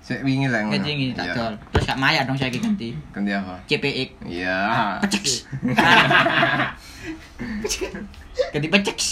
Sik 0.00 0.24
wingi 0.24 0.48
lah 0.48 0.64
ngono. 0.64 0.80
Wingi 0.80 1.12
tak 1.12 1.30
Iya. 1.30 1.34
dol. 1.36 1.54
Terus 1.70 1.84
gak 1.86 1.98
maya 2.00 2.24
dong 2.24 2.34
saya 2.34 2.50
ganti. 2.50 2.96
Ganti 3.12 3.30
apa? 3.36 3.54
CPX. 3.68 4.10
Iya. 4.26 4.58
Peceks. 5.04 5.32
Ganti 8.52 8.68
peceks. 8.72 9.06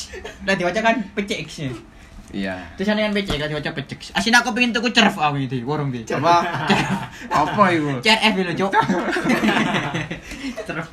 Lah 0.48 0.54
diwaca 0.56 0.80
kan 0.80 0.96
peceks. 1.12 1.54
ya. 1.60 1.70
Iya. 2.28 2.54
Terus 2.76 2.88
kan 2.88 3.12
peceks 3.12 3.36
kan 3.36 3.48
diwaca 3.52 3.70
peceks. 3.76 4.06
Asin 4.16 4.32
aku 4.32 4.56
pengen 4.56 4.72
tuku 4.72 4.88
cerf 4.90 5.14
aku 5.16 5.36
itu, 5.44 5.60
warung 5.64 5.92
di. 5.92 6.02
Apa? 6.08 6.34
Apa 7.28 7.62
iku? 7.72 8.00
CRF 8.00 8.32
lho, 8.34 8.52
Cuk. 8.56 8.72
Cerf. 10.68 10.86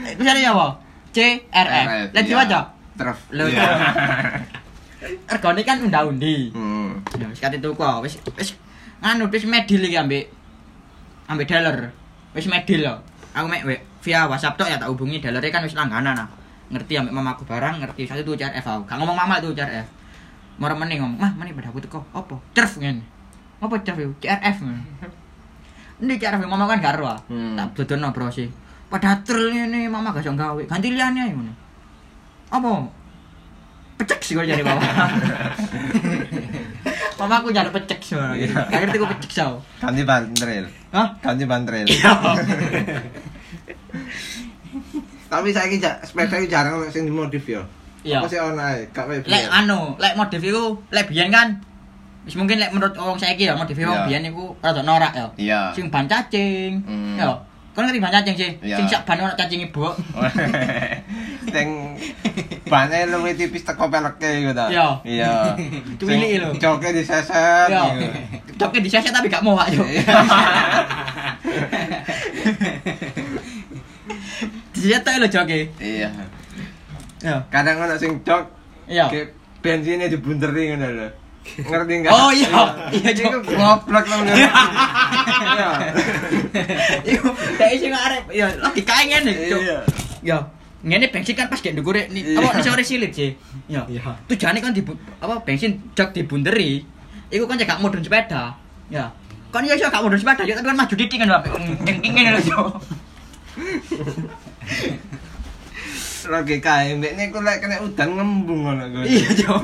Itu 0.00 0.22
ya 0.26 0.50
apa? 0.50 0.66
CRF. 1.14 1.86
Lah 2.10 2.10
iya. 2.10 2.22
diwaca. 2.26 2.60
Terus. 2.98 3.18
Lho, 3.32 3.44
Iya. 3.48 3.64
Regane 5.00 5.60
kan 5.64 5.80
unda-undi. 5.80 6.52
Hmm. 6.52 7.00
Ya 7.16 7.26
wis 7.28 7.40
kate 7.40 7.56
tuku 7.56 7.80
wis 8.04 8.20
wis 8.36 8.56
anu 9.00 9.32
wis 9.32 9.48
medil 9.48 9.80
iki 9.80 9.96
ambek 9.96 10.28
ambek 11.28 11.48
dealer. 11.48 11.88
Wis 12.36 12.46
medil 12.46 12.84
lho. 12.84 12.94
Aku 13.32 13.46
mek 13.48 13.64
via 14.04 14.28
WhatsApp 14.28 14.58
tok 14.60 14.68
ya 14.68 14.76
tak 14.76 14.92
hubungi 14.92 15.22
dealernya 15.22 15.48
kan 15.48 15.64
wis 15.64 15.72
langganan 15.72 16.12
nah. 16.12 16.28
Ngerti 16.70 17.00
ambek 17.00 17.10
mamaku 17.10 17.42
barang, 17.48 17.82
ngerti 17.82 18.06
satu 18.06 18.22
tuh 18.22 18.36
CRF 18.38 18.62
aku. 18.62 18.82
Gak 18.86 18.96
ngomong 19.02 19.16
mama 19.18 19.42
tuh 19.42 19.50
CRF. 19.56 19.88
Moro 20.60 20.76
meneh 20.76 21.00
ngomong, 21.00 21.18
"Mah, 21.18 21.32
meneh 21.34 21.56
pada 21.56 21.72
aku 21.72 21.80
teko. 21.80 22.04
Apa? 22.12 22.36
Cerf 22.52 22.76
ngene." 22.78 23.02
Apa 23.58 23.80
cerf 23.82 23.98
itu? 23.98 24.12
CRF. 24.22 24.62
Ini 26.04 26.14
CRF 26.20 26.44
mama 26.46 26.68
kan 26.68 26.78
gak 26.78 27.00
ero. 27.00 27.08
ah. 27.10 27.18
Hmm. 27.26 27.56
Tak 27.56 27.82
dodono 27.82 28.12
bro 28.12 28.28
sih. 28.30 28.48
Pada 28.90 29.22
tril 29.22 29.54
ini 29.54 29.86
mama 29.86 30.10
gak 30.10 30.26
iso 30.26 30.34
gawe. 30.34 30.62
Ganti 30.66 30.88
liyane 30.90 31.30
ngono. 31.30 31.52
Apa? 32.50 32.70
Pecek 34.00 34.20
sih 34.22 34.32
gue 34.32 34.44
jadi 34.44 34.64
mama. 34.64 34.80
mama 37.20 37.34
aku 37.36 37.52
nyari 37.52 37.68
pecek 37.70 38.00
sih. 38.00 38.16
Iya. 38.16 38.64
Gak 38.64 38.78
ngerti 38.80 38.96
gue 38.96 39.10
pecek 39.12 39.30
sih. 39.30 39.44
Ganti 39.76 40.02
ban 40.02 40.24
trail. 40.32 40.64
Hah? 40.88 41.08
Ganti 41.20 41.44
ban 41.44 41.62
trail. 41.62 41.84
Iya. 41.84 42.12
Tapi 45.28 45.48
saiki 45.50 45.76
ja- 45.78 46.00
sepeda 46.00 46.34
iki 46.34 46.48
jarang 46.48 46.82
sing 46.88 47.06
dimodif 47.06 47.44
ya. 47.44 47.62
Iya. 48.00 48.18
Apa 48.18 48.26
sih 48.26 48.40
ono 48.40 48.56
ae? 48.58 48.88
Gak 48.90 49.04
koyo 49.04 49.20
Lek 49.22 49.44
anu, 49.46 49.94
lek 49.96 50.16
modif 50.16 50.40
iku 50.40 50.80
lek 50.90 51.06
biyen 51.06 51.28
kan 51.28 51.60
wis 52.20 52.34
mungkin 52.34 52.56
lek 52.56 52.68
menurut 52.70 52.92
orang 52.94 53.16
saiki 53.16 53.44
ya 53.44 53.54
modif 53.54 53.76
wong 53.76 53.92
Iya. 53.94 54.06
biyen 54.08 54.24
iku 54.26 54.56
rada 54.58 54.80
norak 54.80 55.12
ya. 55.12 55.26
Iya. 55.36 55.60
Sing 55.70 55.92
ban 55.92 56.08
cacing. 56.08 56.80
Hmm. 56.82 57.14
Ya. 57.14 57.30
Kan 57.70 57.84
ngerti 57.84 58.00
ban 58.00 58.10
cacing 58.10 58.34
sih. 58.34 58.50
Iya. 58.64 58.76
Sing 58.80 58.88
sak 58.88 59.04
ban 59.04 59.20
ono 59.20 59.36
cacing 59.36 59.60
ibu. 59.62 59.84
Sing 61.54 61.68
bane 62.70 63.10
luwih 63.10 63.34
tipis 63.34 63.66
teko 63.66 63.90
peleke 63.90 64.30
iku 64.40 64.54
ta. 64.54 64.70
Iya. 64.70 64.86
Iya. 65.02 65.30
Cuwili 65.98 66.38
lho. 66.38 66.54
Joke 66.54 66.94
diseset 66.94 67.66
Ya. 67.66 67.82
gitu. 67.90 68.06
Coke 68.56 68.78
diseset 68.78 69.10
tapi 69.10 69.26
gak 69.26 69.42
mau 69.42 69.58
yo. 69.66 69.82
Iya. 69.82 70.06
Diseset 74.74 75.02
tok 75.04 75.14
lho 75.20 75.28
joke. 75.28 75.58
Iya. 75.76 76.08
Ya. 77.20 77.36
Kadang 77.52 77.82
ono 77.84 77.94
sing 77.98 78.22
jok 78.24 78.42
Iya. 78.88 79.06
bensinnya 79.60 80.08
dibunderi 80.08 80.72
ngono 80.72 80.88
lho. 80.88 81.08
Ngerti 81.40 81.92
enggak? 82.04 82.12
Oh, 82.12 82.30
iya. 82.30 82.46
Iya, 82.92 83.10
Iku 83.16 83.38
Jok. 83.42 83.58
goblok 83.58 84.04
lho. 84.06 84.16
Iya. 84.30 84.50
Iku 87.04 87.28
dek 87.58 87.72
sing 87.82 87.92
arep 87.92 88.24
ya 88.30 88.46
lagi 88.60 88.82
kae 88.82 89.04
ngene, 89.08 89.32
Cuk. 89.50 89.60
Iya. 89.60 89.78
Ya. 90.22 90.38
Ngene 90.80 91.12
bensin 91.12 91.36
kan 91.36 91.52
pas 91.52 91.60
gek 91.60 91.76
ndukure 91.76 92.08
ni 92.08 92.24
Iya. 92.24 92.40
apa 92.40 92.64
sore 92.64 92.80
silit 92.80 93.12
sih. 93.12 93.36
Ya. 93.68 93.84
Iya. 93.84 94.16
Tujuane 94.24 94.64
kan 94.64 94.72
dibu 94.72 94.96
apa 95.20 95.44
bensin 95.44 95.76
jok 95.92 96.16
dibunderi. 96.16 96.80
Iku 97.28 97.44
kan 97.44 97.60
cekak 97.60 97.78
mudun 97.84 98.00
sepeda. 98.00 98.56
Ya. 98.88 99.12
Kan 99.52 99.66
ya 99.66 99.74
iso 99.76 99.90
gak 99.90 100.00
mudun 100.00 100.16
sepeda, 100.16 100.46
ya 100.46 100.54
tapi 100.56 100.70
kan 100.72 100.78
maju 100.78 100.94
titik 100.94 101.18
kan 101.20 101.28
lho. 101.28 101.38
Cengking 101.84 102.12
ngene 102.16 102.30
lho, 102.38 102.42
Cuk. 102.48 102.68
Lagi 106.30 106.56
kae 106.62 106.94
mbek 106.96 107.12
niku 107.16 107.40
lek 107.42 107.58
kena 107.64 107.80
udan 107.82 108.08
ngembung 108.14 108.60
ngono 108.64 108.84
kuwi. 108.94 109.04
Iya, 109.10 109.28
Cuk. 109.42 109.62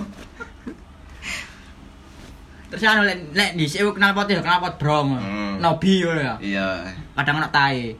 Terus 2.66 2.82
anu 2.82 3.06
lek 3.06 3.18
lek 3.32 3.50
dhisik 3.54 3.86
kenal 3.94 4.12
pot 4.12 4.26
ya 4.26 4.42
kenal 4.42 4.58
pot 4.58 4.74
brong. 4.76 5.14
Hmm. 5.16 5.62
Nobi 5.62 6.02
yo 6.02 6.10
ya. 6.12 6.34
Iya. 6.42 6.68
Kadang 7.14 7.38
ono 7.40 7.48
tae. 7.54 7.94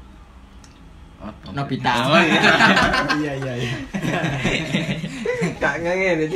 Apa? 1.17 1.49
Nobita. 1.53 1.93
Oh 2.13 2.21
iya. 2.21 2.41
Iya 3.21 3.33
iya 3.41 3.53
iya. 3.57 3.73
Gak 5.57 5.75
ngene. 5.81 6.27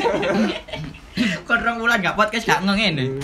Kon 1.44 1.60
rong 1.60 1.78
wulan 1.84 2.00
gak 2.00 2.16
podcast 2.16 2.48
gak 2.48 2.64
ngene. 2.64 3.20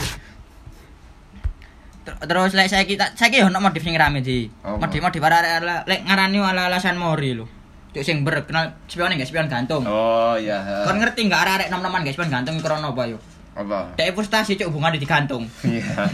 Ter- 2.05 2.19
Terus 2.23 2.53
lek 2.55 2.69
saiki 2.71 2.95
tak 2.95 3.17
saiki 3.17 3.41
yo 3.43 3.49
ono 3.49 3.59
modif 3.59 3.83
sing 3.83 3.97
rame 3.97 4.21
di. 4.21 4.47
Apa? 4.63 4.87
Modif-modif 4.87 5.23
arek 5.25 5.65
lek 5.89 6.01
ngarani 6.07 6.39
ala 6.39 6.69
alasan 6.71 7.01
mori 7.01 7.33
lho. 7.35 7.49
Cuk 7.97 8.05
sing 8.05 8.21
ber 8.23 8.45
kenal 8.45 8.77
spion 8.87 9.11
enggak 9.11 9.27
spion 9.27 9.49
gantung. 9.49 9.83
Oh 9.89 10.37
iya. 10.37 10.85
Kon 10.85 11.01
ngerti 11.01 11.25
enggak 11.27 11.43
arek-arek 11.49 11.69
nom-noman 11.73 12.05
guys 12.05 12.15
spion 12.15 12.29
gantung 12.31 12.61
krono 12.61 12.93
apa 12.93 13.03
yo? 13.09 13.19
Apa? 13.57 13.97
Dek 13.97 14.13
frustasi 14.13 14.61
cuk 14.61 14.69
hubungan 14.69 14.93
digantung. 15.01 15.49
Iya. 15.65 15.89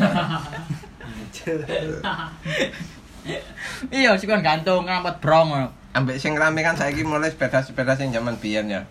Iya, 3.95 4.15
spion 4.19 4.43
gantung 4.43 4.87
ngapot 4.87 5.19
brong 5.23 5.47
ngono. 5.51 5.69
Ambek 5.93 6.17
sing 6.19 6.33
rame 6.35 6.65
kan 6.65 6.75
saiki 6.75 7.05
mulai 7.05 7.29
sepeda-sepeda 7.31 7.95
sing 7.95 8.11
zaman 8.11 8.35
biyen 8.41 8.67
ya. 8.71 8.83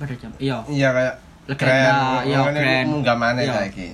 Pada 0.00 0.14
jam. 0.16 0.32
Iya. 0.40 0.64
Iya 0.66 0.88
kayak 0.90 1.14
Legenda, 1.50 2.22
iya, 2.22 2.38
keren. 2.46 2.84
Munggah 2.88 3.16
maneh 3.18 3.42
Iya. 3.44 3.54
saiki. 3.58 3.88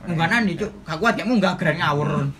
Mungganan 0.00 0.48
nih 0.48 0.56
cuk, 0.56 0.70
gak 0.88 0.96
kuat 0.96 1.14
ya 1.20 1.24
munggah 1.28 1.54
keren 1.60 1.76
ngawur. 1.76 2.32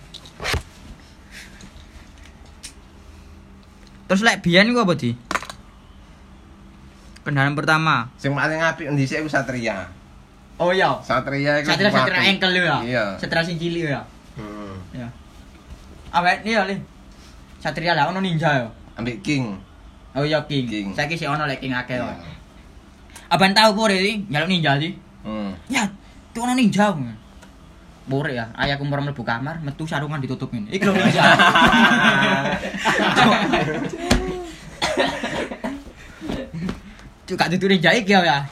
Terus 4.09 4.25
lek 4.27 4.41
biyen 4.43 4.73
iku 4.73 4.83
apa 4.83 4.95
di? 4.99 5.13
Kendaraan 7.23 7.55
pertama. 7.55 8.11
Sing 8.19 8.33
paling 8.35 8.59
apik 8.59 8.91
ndhisik 8.91 9.23
iku 9.23 9.31
Satria. 9.31 9.87
Oh 10.59 10.73
iya. 10.75 10.99
Satria 11.05 11.61
iku 11.63 11.69
Satria 11.71 11.93
satria 11.93 12.23
engkel 12.27 12.51
ya. 12.59 12.81
Iya. 12.83 13.05
Satria 13.21 13.45
sing 13.47 13.61
cilik 13.61 13.93
ya. 13.93 14.03
Ya. 14.95 15.09
Awet 16.11 16.43
ini 16.43 16.57
ya, 16.57 16.63
Li. 16.67 16.77
Satria 17.61 17.93
lah 17.93 18.09
ono 18.09 18.25
ninja 18.25 18.49
ya. 18.57 18.67
Ambek 18.97 19.21
King. 19.21 19.55
Oh 20.17 20.25
iya 20.25 20.43
King. 20.49 20.67
King. 20.67 20.87
Saiki 20.97 21.15
sih 21.15 21.29
ono 21.29 21.45
lek 21.45 21.61
King 21.61 21.77
akeh. 21.77 22.01
Iya. 22.01 22.09
wae. 22.09 22.33
Abang 23.31 23.55
tahu 23.55 23.79
pore 23.79 23.95
iki 24.01 24.27
nyaluk 24.27 24.51
ninja 24.51 24.75
di. 24.75 24.91
Hmm. 25.23 25.55
Ya, 25.71 25.87
tuh 26.35 26.43
ono 26.43 26.59
ninja. 26.59 26.91
Bore 28.11 28.35
ya, 28.35 28.51
ayahku 28.59 28.83
mau 28.83 28.99
mlebu 28.99 29.23
kamar, 29.23 29.63
metu 29.63 29.87
sarungan 29.87 30.19
ditutup 30.19 30.51
ini. 30.51 30.67
Iki 30.75 30.83
lho 30.83 30.99
ninja. 30.99 31.23
Cuk, 37.31 37.39
gak 37.39 37.55
ditutup 37.55 37.71
ninja 37.71 37.95
iki 37.95 38.11
ya. 38.11 38.43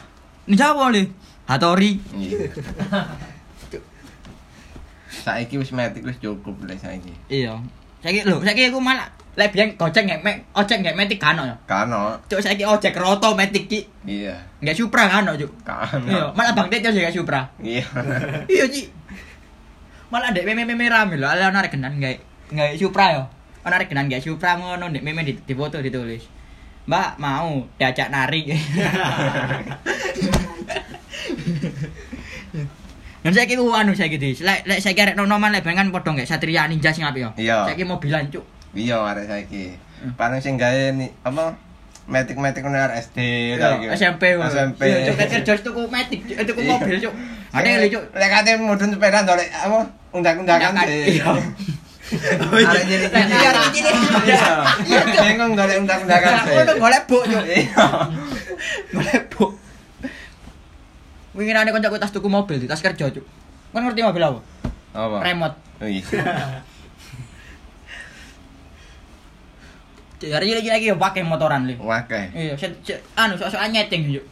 Ninja 0.47 0.71
apa 0.71 0.95
li? 0.95 1.11
Hatori. 1.51 1.99
Saiki 5.29 5.61
wis 5.61 5.77
metik 5.77 6.09
wis 6.09 6.17
cukup 6.25 6.57
lek 6.65 6.81
saiki. 6.81 7.13
Iya. 7.29 7.61
Saiki 8.01 8.25
lho, 8.25 8.41
saiki 8.41 8.73
aku 8.73 8.81
malah 8.81 9.05
lek 9.37 9.53
biyen 9.53 9.77
gojek 9.77 10.09
nggak 10.09 10.25
me, 10.25 10.33
ojek 10.57 10.81
nggak 10.81 10.97
metik 10.97 11.21
kan 11.21 11.37
ya. 11.37 11.53
Kano. 11.69 12.17
Cuk 12.33 12.41
saiki 12.41 12.65
ojek 12.65 12.97
roto 12.97 13.37
metik 13.37 13.69
ki. 13.69 13.85
Iya. 14.09 14.41
Nggak 14.65 14.77
Supra 14.81 15.05
kan 15.13 15.29
cuk. 15.29 15.53
Kano. 15.69 16.09
Iya, 16.09 16.33
malah 16.33 16.57
Bang 16.57 16.73
Tet 16.73 16.81
juga 16.81 17.13
Supra. 17.13 17.45
Iya. 17.61 17.85
Iya, 18.53 18.65
Ci. 18.73 18.89
Malah 20.09 20.33
ndek 20.33 20.49
meme-meme 20.49 20.89
rame 20.89 21.21
lho, 21.21 21.29
ala 21.29 21.53
ana 21.53 21.61
regenan 21.61 22.01
gawe 22.01 22.17
gawe 22.49 22.73
Supra 22.81 23.13
yo. 23.13 23.29
Ana 23.69 23.77
regenan 23.77 24.09
gawe 24.09 24.25
Supra 24.25 24.57
ngono 24.57 24.89
ndek 24.89 25.05
meme 25.05 25.21
di, 25.29 25.37
di 25.37 25.53
foto 25.53 25.85
ditulis. 25.85 26.25
Mbak 26.89 27.21
mau 27.21 27.69
diajak 27.77 28.09
nari. 28.09 28.49
Dan 33.29 33.37
saya 33.37 33.45
kira 33.45 33.61
anu 33.61 33.93
saya 33.93 34.09
gitu, 34.09 34.25
lek 34.41 34.65
lek 34.65 34.81
saya 34.81 34.97
kira 34.97 35.13
noman 35.13 35.53
lek 35.53 35.61
kan 35.61 35.93
podong 35.93 36.17
kayak 36.17 36.33
Satria 36.33 36.65
Ninja 36.65 36.97
sing 36.97 37.05
apik 37.05 37.29
yo. 37.29 37.31
Iya. 37.37 37.69
Saya 37.69 37.77
kira 37.77 37.93
mobilan 37.93 38.25
cuk. 38.33 38.41
Iya 38.73 39.05
arek 39.05 39.29
saiki. 39.29 39.77
Hmm. 40.01 40.17
Paling 40.17 40.41
sing 40.41 40.57
gawe 40.57 40.97
ni 40.97 41.13
apa? 41.21 41.53
Metik-metik 42.09 42.65
arek 42.65 43.05
SD 43.05 43.21
ta 43.61 43.77
iki. 43.77 43.93
Iya, 43.93 44.01
SMP. 44.01 44.33
SMP. 44.33 44.81
Iya, 44.81 45.13
cuk 45.13 45.17
kerja 45.21 45.53
tuku 45.61 45.83
metik, 45.93 46.25
tuku 46.25 46.61
mobil 46.65 46.97
cuk. 47.05 47.13
Ada 47.53 47.69
yang 47.69 48.01
cuk. 48.01 48.05
Lek 48.17 48.29
kate 48.33 48.53
mudun 48.65 48.97
sepeda 48.97 49.21
ndolek 49.21 49.49
apa? 49.53 49.79
Undak-undakan 50.17 50.73
iya. 50.89 51.29
Arek 52.09 52.85
cilik-cilik. 52.89 53.29
Iya, 53.29 53.51
cilik. 53.77 53.95
Iya. 54.25 54.41
Iya. 54.89 55.21
Bingung 55.21 55.53
ndolek 55.53 55.77
undak-undakan. 55.85 56.33
Ngono 56.49 56.73
golek 56.81 57.03
buk 57.05 57.29
cuk. 57.29 57.45
Iya. 57.45 57.85
Golek 58.97 59.21
buk. 61.39 61.47
Wingine 61.47 61.71
kancaku 61.71 62.03
tas 62.03 62.11
tuku 62.11 62.27
mobil, 62.27 62.59
tas 62.67 62.83
kerja 62.83 63.07
cuk. 63.07 63.23
Kan 63.71 63.87
ngerti 63.87 64.03
mobil 64.03 64.23
apa? 64.27 64.43
Apa? 64.91 65.23
Remote. 65.23 65.55
Oh, 65.79 65.87
iya. 65.87 66.03
Hari 70.19 70.51
lagi 70.51 70.67
lagi 70.67 70.91
pakai 70.99 71.23
motoran 71.23 71.71
li. 71.71 71.79
Wakeh. 71.79 72.35
Iya, 72.35 72.59
anu 73.15 73.39
sok-sokan 73.39 73.71
nyeting 73.71 74.19
cuk. 74.19 74.27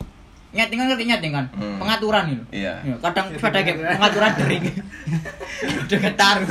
Nyeting 0.50 0.82
kan 0.82 0.86
ngerti 0.90 1.06
nyeting 1.06 1.30
kan? 1.30 1.46
Hmm. 1.54 1.78
Pengaturan 1.78 2.34
itu. 2.34 2.42
Iya. 2.50 2.82
kadang 2.98 3.30
sepeda 3.30 3.62
kayak 3.62 3.94
pengaturan 3.94 4.34
dering. 4.34 4.66
Udah 5.86 5.98
getar. 6.02 6.42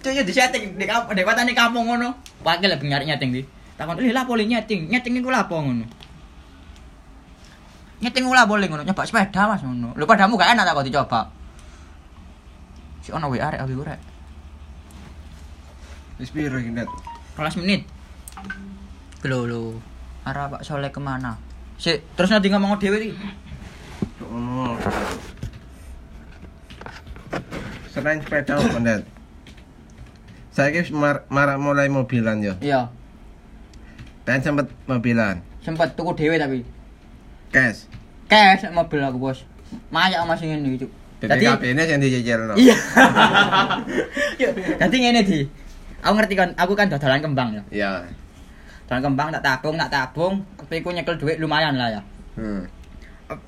Cuk 0.00 0.16
yo 0.16 0.24
disetting 0.24 0.80
di 0.80 0.88
kampung, 0.88 1.12
di 1.12 1.20
kotane 1.26 1.52
kampung 1.52 1.84
ngono. 1.90 2.14
Pakai 2.40 2.70
lebih 2.70 2.88
nyari 2.88 3.10
nyeting 3.10 3.30
di. 3.34 3.42
Takon, 3.78 4.02
"Lha 4.02 4.10
lapo 4.10 4.34
li 4.34 4.50
nyeting? 4.50 4.90
Nyeting 4.90 5.22
iku 5.22 5.30
lapo 5.30 5.62
ngono?" 5.62 5.86
Nyeting 8.02 8.26
ula 8.26 8.46
boleh 8.46 8.66
ngono, 8.66 8.82
nyoba 8.82 9.06
sepeda 9.06 9.46
Mas 9.46 9.62
ngono. 9.62 9.94
Lho 9.94 10.04
padamu 10.06 10.38
gak 10.38 10.54
enak 10.54 10.66
tak 10.66 10.74
kok 10.74 10.86
dicoba. 10.86 11.20
Si 13.02 13.10
ono 13.14 13.30
WA 13.30 13.50
rek 13.54 13.62
abi 13.62 13.74
rek. 13.74 14.00
Wis 16.18 16.30
piro 16.34 16.58
iki, 16.58 16.74
Net? 16.74 16.90
12 17.38 17.62
menit. 17.62 17.86
Lho 19.22 19.46
lho. 19.46 19.62
arah 20.28 20.52
Pak 20.52 20.62
Soleh 20.64 20.92
ke 20.92 21.00
mana 21.00 21.40
Sik, 21.78 22.02
terus 22.18 22.28
nanti 22.34 22.50
ngomong 22.50 22.74
dhewe 22.82 22.98
iki. 22.98 23.14
Selain 27.94 28.18
sepeda 28.18 28.58
Ndet? 28.82 29.06
Saya 30.50 30.82
mar 30.90 31.22
marak 31.30 31.62
mulai 31.62 31.86
mobilan 31.86 32.42
yo. 32.42 32.58
Iya, 32.58 32.90
Dan 34.28 34.44
sempet 34.44 34.68
mobilan. 34.84 35.40
sempet 35.64 35.96
tuku 35.96 36.12
dhewe 36.12 36.36
tapi. 36.36 36.60
Cash. 37.48 37.88
Cash 38.28 38.68
mobil 38.68 39.00
aku, 39.00 39.16
Bos. 39.16 39.48
Mayak 39.88 40.28
masih 40.28 40.52
ngene 40.52 40.76
iki, 40.76 40.84
Cuk. 40.84 40.92
BPKB 41.18 41.74
ini 41.74 41.82
yang 41.82 41.98
dicicil 41.98 42.40
Iya. 42.54 42.76
Dadi 44.78 44.96
ngene 45.02 45.20
di. 45.26 45.42
Aku 46.04 46.14
ngerti 46.14 46.38
kan, 46.38 46.54
aku 46.54 46.78
kan 46.78 46.86
dodolan 46.86 47.18
kembang 47.18 47.58
ya. 47.58 47.62
Iya. 47.72 47.90
Dodolan 48.86 49.02
kembang 49.02 49.28
tak 49.34 49.42
tabung, 49.42 49.74
tak 49.74 49.90
tabung, 49.90 50.46
tapi 50.54 50.78
aku 50.78 50.94
nyekel 50.94 51.18
duit 51.18 51.42
lumayan 51.42 51.74
lah 51.74 51.90
ya. 51.90 52.02
Hmm. 52.38 52.70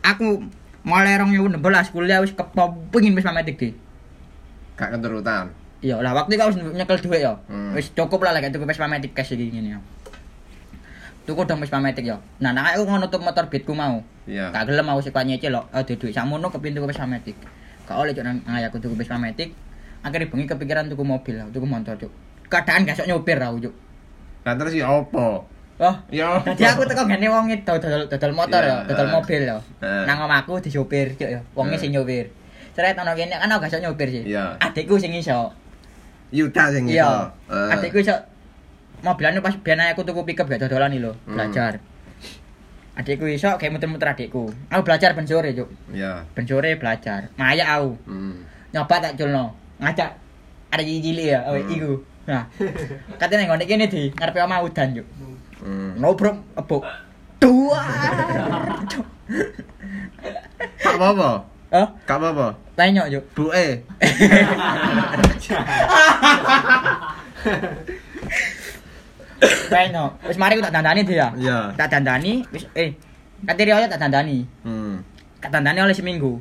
Aku 0.03 0.43
mulai 0.83 1.15
2016 1.15 1.61
kuliah 1.95 2.19
wis 2.25 2.35
kepengin 2.35 3.15
wis 3.15 3.23
mametik 3.29 3.55
di. 3.61 3.71
Gak 4.75 4.97
keturutan. 4.97 5.55
Iya 5.81 6.03
lah 6.03 6.13
waktu 6.13 6.35
itu 6.37 6.43
aku 6.43 6.51
wis 6.57 6.61
nyekel 6.75 6.99
duit 6.99 7.21
ya. 7.23 7.39
Hmm. 7.47 7.79
Wis 7.79 7.95
cukup 7.95 8.27
lah 8.27 8.35
lek 8.35 8.51
tuku 8.51 8.67
wis 8.67 8.83
mametik 8.83 9.15
cash 9.15 9.39
iki 9.39 9.47
ngene 9.55 9.79
ya. 9.79 9.81
Tuku 11.29 11.45
dong 11.45 11.61
wis 11.61 11.71
mametik 11.71 12.09
ya. 12.09 12.17
Nah, 12.41 12.51
nah 12.51 12.73
aku 12.73 12.89
nutup 12.89 13.21
motor 13.21 13.47
beatku 13.53 13.77
mau. 13.77 14.01
Iya. 14.27 14.51
Gak 14.51 14.73
gelem 14.73 14.87
aku 14.89 15.01
sik 15.05 15.17
nyicil 15.21 15.53
lho, 15.53 15.63
ada 15.71 15.85
duit 15.85 16.15
sakmono 16.15 16.49
kepintu 16.49 16.83
wis 16.83 16.99
mametik. 16.99 17.37
Gak 17.87 17.97
oleh 17.99 18.15
cuk 18.17 18.25
nang 18.25 18.41
ayahku 18.49 18.81
tuku 18.81 18.97
wis 18.97 19.11
mametik. 19.11 19.53
Akhirnya 20.01 20.33
bengi 20.33 20.49
kepikiran 20.49 20.89
tuku 20.89 21.05
mobil, 21.05 21.37
tuku 21.53 21.67
motor 21.69 21.95
cuk. 22.01 22.13
Keadaan 22.49 22.89
gak 22.89 22.97
sok 22.99 23.07
nyopir 23.11 23.37
aku 23.37 23.69
cuk. 23.69 23.75
Lah 24.49 24.55
terus 24.57 24.73
ya 24.73 24.89
opo? 24.89 25.45
Wah, 25.81 25.97
Ya. 26.13 26.37
Jadi 26.45 26.65
aku 26.69 26.85
teko 26.85 27.09
ngene 27.09 27.29
wong 27.33 27.49
itu 27.49 27.65
dodol 27.65 28.05
dodol 28.05 28.33
motor 28.37 28.61
ya, 28.61 28.85
Iya, 28.85 28.89
dodol 28.89 29.09
eh. 29.09 29.13
mobil 29.17 29.41
ya. 29.49 29.57
Eh. 29.81 30.05
Nang 30.05 30.25
omahku 30.29 30.61
disopir 30.61 31.17
cuk 31.17 31.29
ya. 31.29 31.41
Wonge 31.57 31.77
Eh. 31.77 31.81
sing 31.81 31.93
nyopir. 31.93 32.29
Seret 32.77 32.97
ana 32.97 33.17
kene 33.17 33.37
kan 33.37 33.49
aku 33.49 33.65
gak 33.65 33.73
iso 33.73 33.79
nyopir 33.81 34.09
sih. 34.13 34.25
Iya. 34.29 34.57
Adikku 34.61 35.01
sing 35.01 35.13
iso. 35.17 35.53
Yuda 36.33 36.69
sing 36.73 36.85
iso. 36.85 37.01
Iya. 37.01 37.33
Eh. 37.49 37.73
Adikku 37.77 38.01
iso 38.05 38.13
mobilan 39.03 39.41
pas 39.41 39.55
biyen 39.57 39.81
aku 39.91 40.03
tuku 40.03 40.21
pickup 40.27 40.47
gak 40.47 40.61
dodolan 40.63 40.93
iki 40.93 41.01
lho, 41.01 41.13
Hmm. 41.27 41.35
belajar. 41.37 41.81
Adikku 42.97 43.25
iso 43.25 43.49
kayak 43.57 43.73
muter-muter 43.73 44.13
adikku. 44.13 44.53
Aku 44.69 44.83
belajar 44.85 45.17
ben 45.17 45.25
sore, 45.25 45.57
Cuk. 45.57 45.73
Iya. 45.91 46.27
Ben 46.37 46.45
sore 46.45 46.77
belajar. 46.77 47.33
Mayak 47.39 47.69
aku. 47.71 47.91
Hmm. 48.05 48.45
Nyoba 48.71 48.95
tak 49.01 49.17
culno. 49.17 49.57
Ngajak 49.81 50.11
ada 50.69 50.83
cilik 50.85 51.27
ya, 51.33 51.41
awake 51.49 51.65
Hmm. 51.65 51.77
iku. 51.81 51.93
Nah. 52.29 52.45
Katanya 53.17 53.57
ngene 53.57 53.65
kene 53.65 53.85
di 53.89 54.13
ngarepe 54.13 54.45
omah 54.45 54.61
udan, 54.61 54.89
Cuk. 54.93 55.07
Hmm. 55.65 55.97
Ngobrol 55.97 56.37
ebuk. 56.59 56.85
Dua. 57.41 57.81
Kak 60.85 61.01
apa? 61.01 61.31
Oh, 61.71 61.89
Kak 62.05 62.19
apa? 62.21 62.49
tanya 62.77 63.09
yuk. 63.09 63.25
Bu 63.37 63.49
Tanya. 69.41 70.05
Wis 70.27 70.37
mari 70.37 70.57
aku 70.59 70.65
tak 70.65 70.75
dandani 70.77 71.01
dia. 71.05 71.33
Iya. 71.37 71.73
Tak 71.75 71.89
dandani, 71.89 72.45
wis 72.53 72.69
eh 72.77 72.93
kateri 73.45 73.73
aja 73.73 73.89
tak 73.89 74.01
dandani. 74.05 74.45
Hmm. 74.65 75.01
Tak 75.41 75.51
dandani 75.53 75.81
oleh 75.81 75.97
seminggu. 75.97 76.41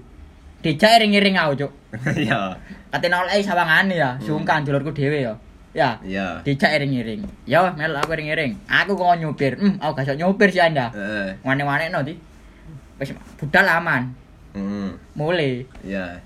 Dijak 0.59 0.99
iring-iring 0.99 1.39
aku, 1.39 1.53
Cuk. 1.65 1.71
Iya. 2.27 2.59
Katene 2.91 3.15
oleh 3.15 3.39
sawangane 3.39 3.95
ya, 3.95 4.19
sungkan 4.19 4.67
dulurku 4.67 4.91
dhewe 4.91 5.23
ya. 5.23 5.33
Ya. 5.71 5.95
Iya. 6.03 6.43
Dijak 6.43 6.75
iring-iring. 6.75 7.23
Ya, 7.47 7.71
mel 7.71 7.95
aku 7.95 8.12
iring-iring. 8.17 8.59
Aku 8.67 8.99
kok 8.99 9.15
nyupir. 9.15 9.55
Hmm, 9.55 9.79
aku 9.79 10.03
gak 10.03 10.19
nyupir 10.19 10.51
sih 10.51 10.59
Anda. 10.59 10.91
Eh. 10.91 11.31
Wane-wane 11.47 11.88
no 11.88 12.03
di. 12.03 12.17
Wis 12.99 13.15
budal 13.39 13.65
aman. 13.71 14.12
Hmm. 14.51 14.99
Mulai. 15.15 15.63
Iya. 15.85 16.19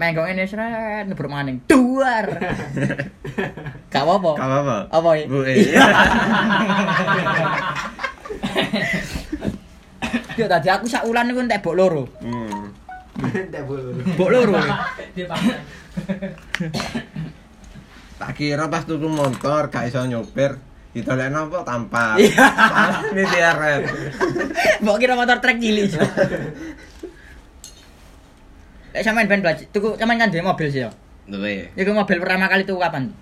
Menggong 0.00 0.32
ini 0.32 0.48
seret 0.48 1.04
ngebruk 1.12 1.28
maning. 1.28 1.60
Duar. 1.68 2.24
Gak 3.92 4.00
apa-apa. 4.00 4.32
Kak 4.32 4.48
apa? 4.48 4.76
Apa 4.88 5.10
ya? 5.12 5.24
Bu. 5.28 5.44
Yo 10.40 10.48
tadi 10.48 10.68
aku 10.72 10.88
sak 10.88 11.04
wulan 11.04 11.28
niku 11.28 11.44
entek 11.44 11.60
bok 11.60 11.76
loro. 11.76 12.08
Hmm. 12.24 12.72
Bok 14.16 14.30
loro. 14.32 14.56
Tak 18.20 18.36
kira 18.36 18.68
pas 18.68 18.84
tuku 18.84 19.08
motor 19.08 19.72
gak 19.72 19.88
iso 19.88 20.04
nyopir. 20.04 20.56
Ditolekno 20.92 21.48
apa 21.48 21.64
tampar. 21.64 22.20
Iya. 22.20 22.48
Ini 23.16 23.24
siaran. 23.32 23.80
Mbok 24.84 24.96
kira 25.00 25.16
motor 25.16 25.40
trek 25.40 25.56
cilik. 25.60 25.92
Lek 28.90 29.02
sampean 29.06 29.30
ben 29.30 29.40
belajar, 29.42 29.66
tuku 29.70 29.94
sampean 29.94 30.18
kan 30.18 30.30
duwe 30.34 30.42
mobil 30.42 30.66
sih 30.66 30.82
ya. 30.82 30.90
Duwe. 31.30 31.70
Iku 31.78 31.90
mobil 31.94 32.18
pertama 32.18 32.50
kali 32.50 32.66
tuku 32.66 32.82
kapan? 32.82 33.14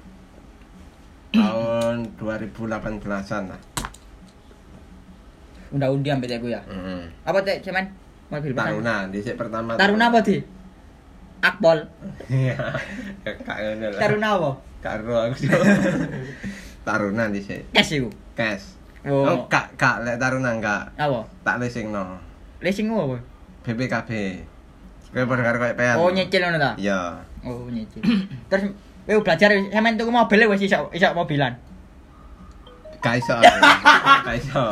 Tahun 1.37 1.97
2018-an 2.17 3.43
lah. 3.53 3.61
Unda-undi 5.69 6.09
ambek 6.09 6.41
aku 6.41 6.49
ya. 6.49 6.61
Heeh. 6.65 7.03
Apa 7.29 7.45
teh 7.45 7.61
sampean 7.61 7.93
mobil 8.33 8.57
pertama? 8.57 8.69
Taruna, 8.73 8.97
dhisik 9.13 9.37
pertama. 9.37 9.71
Taruna 9.77 10.05
apa 10.09 10.19
di? 10.25 10.37
Akpol. 11.45 11.79
Iya. 12.33 12.57
Kak 13.47 13.59
ngono 13.61 13.87
lah. 13.93 14.01
Taruna 14.01 14.29
apa? 14.41 14.51
Karo 14.81 15.15
aku. 15.29 15.37
Taruna 16.89 17.29
dhisik. 17.29 17.69
Kes 17.77 17.93
iku. 17.93 18.09
Cash. 18.33 18.79
Oh. 19.07 19.23
Oh, 19.23 19.39
kak 19.47 19.79
kak 19.79 20.03
lek 20.03 20.19
taruna 20.19 20.59
enggak. 20.59 20.91
Apa? 20.99 21.23
Tak 21.47 21.63
leasingno. 21.63 22.19
Leasing 22.59 22.91
apa? 22.91 23.23
BPKB. 23.63 24.11
Padha 25.13 25.43
karo 25.43 25.57
koyo 25.57 25.75
pean. 25.75 25.97
Oh 25.97 26.13
nyicil 26.13 26.41
ngono 26.45 26.59
ta? 26.61 26.73
Iya. 26.77 27.01
Oh 27.45 27.65
nyicil. 27.73 28.01
Terus 28.53 28.65
kowe 29.09 29.25
belajar 29.25 29.49
sampean 29.73 29.97
tuku 29.97 30.13
mobil 30.13 30.45
wis 30.53 30.63
iso 30.69 30.93
iso 30.93 31.09
mobilan. 31.17 31.57
Gak 33.01 33.17
iso. 33.17 33.35
Gak 34.27 34.37
iso. 34.37 34.65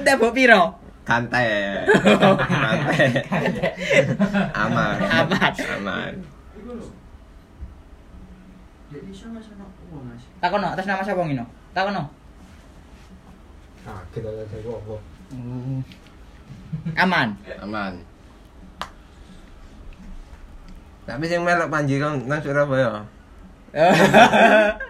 Entek 0.00 0.16
mbok 0.18 0.34
piro? 0.34 0.62
Kante. 1.06 1.46
Kante. 1.94 3.68
Aman. 4.66 4.96
Aman. 4.98 5.52
Aman. 5.78 6.12
Takono 10.40 10.66
atas 10.72 10.88
nama 10.88 11.04
sapa 11.04 11.22
ngino? 11.22 11.44
Takono. 11.76 12.02
Kaget 13.84 14.24
aja 14.26 14.42
saya 14.48 14.60
kok 14.64 14.76
apa. 14.80 14.96
Aman. 16.98 17.28
Aman. 17.60 17.92
Tapi 21.04 21.24
sing 21.26 21.40
melok 21.42 21.68
Panji 21.68 21.96
kon 21.96 22.24
nang 22.26 22.40
Surabaya. 22.40 23.02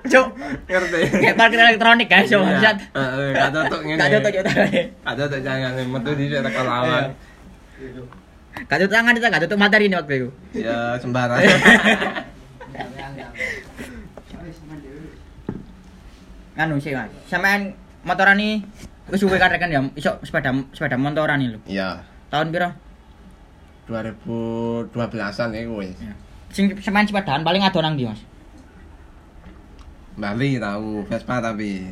Cuk, 0.08 0.26
Ngerti? 0.64 1.00
kayak 1.20 1.36
parkir 1.36 1.60
elektronik 1.60 2.08
yo 2.08 2.16
Iya. 2.16 2.38
bangsat. 2.40 2.76
Heeh, 2.96 3.28
gak 3.36 3.50
cocok 3.52 3.80
ngene. 3.84 4.00
Gak 4.00 4.08
yo 4.08 4.18
tangannya. 4.24 4.82
Gak 5.04 5.14
cocok 5.20 5.40
jangan 5.44 5.70
metu 5.84 6.10
di 6.16 6.24
sana 6.26 6.48
lawan. 6.64 7.04
Gak 8.64 8.78
cocok 8.80 8.88
tangan 8.90 9.12
kita, 9.12 9.26
gak 9.28 9.42
cocok 9.44 9.58
materi 9.60 9.84
ini 9.84 9.96
waktu 10.00 10.14
itu. 10.16 10.28
Ya 10.56 10.96
sembarang. 10.96 11.40
Anu 16.56 16.76
sih 16.76 16.92
mas, 16.92 17.08
sampean 17.24 17.72
motoran 18.04 18.36
nih, 18.36 18.60
wis 19.08 19.20
suwe 19.22 19.40
kan 19.40 19.48
rekan 19.48 19.72
ya, 19.72 19.80
iso 19.96 20.20
sepeda 20.20 20.52
sepeda 20.76 21.00
motoran 21.00 21.40
nih 21.40 21.48
lho. 21.56 21.58
Iya. 21.64 22.04
Tahun 22.28 22.52
piro? 22.52 22.68
2012-an 23.90 25.50
iku 25.58 25.72
wis. 25.82 25.98
Sing 26.54 26.70
sampean 26.78 27.06
sepedaan 27.10 27.42
paling 27.42 27.66
ado 27.66 27.82
nang 27.82 27.98
ndi 27.98 28.06
mas? 28.06 28.22
Bali 30.14 30.58
tahu 30.58 31.02
Vespa 31.06 31.42
tapi 31.42 31.90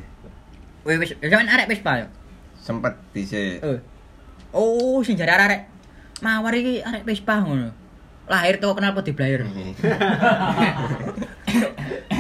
Wis 0.87 0.97
wis, 1.03 1.11
sampean 1.19 1.51
arek 1.51 1.67
Vespa 1.67 2.07
ya? 2.07 2.09
sempet 2.59 2.95
dhisik. 3.17 3.65
Eh. 3.65 3.81
Oh, 4.53 5.01
sing 5.01 5.17
jare 5.17 5.33
arek 5.33 5.61
mawar 6.21 6.53
iki 6.53 6.85
arek 6.85 7.03
Vespa 7.03 7.41
ngono. 7.43 7.73
Lahir 8.29 8.61
tuh 8.61 8.77
kenal 8.77 8.93
pot 8.93 9.09
di 9.09 9.17
Blair. 9.17 9.41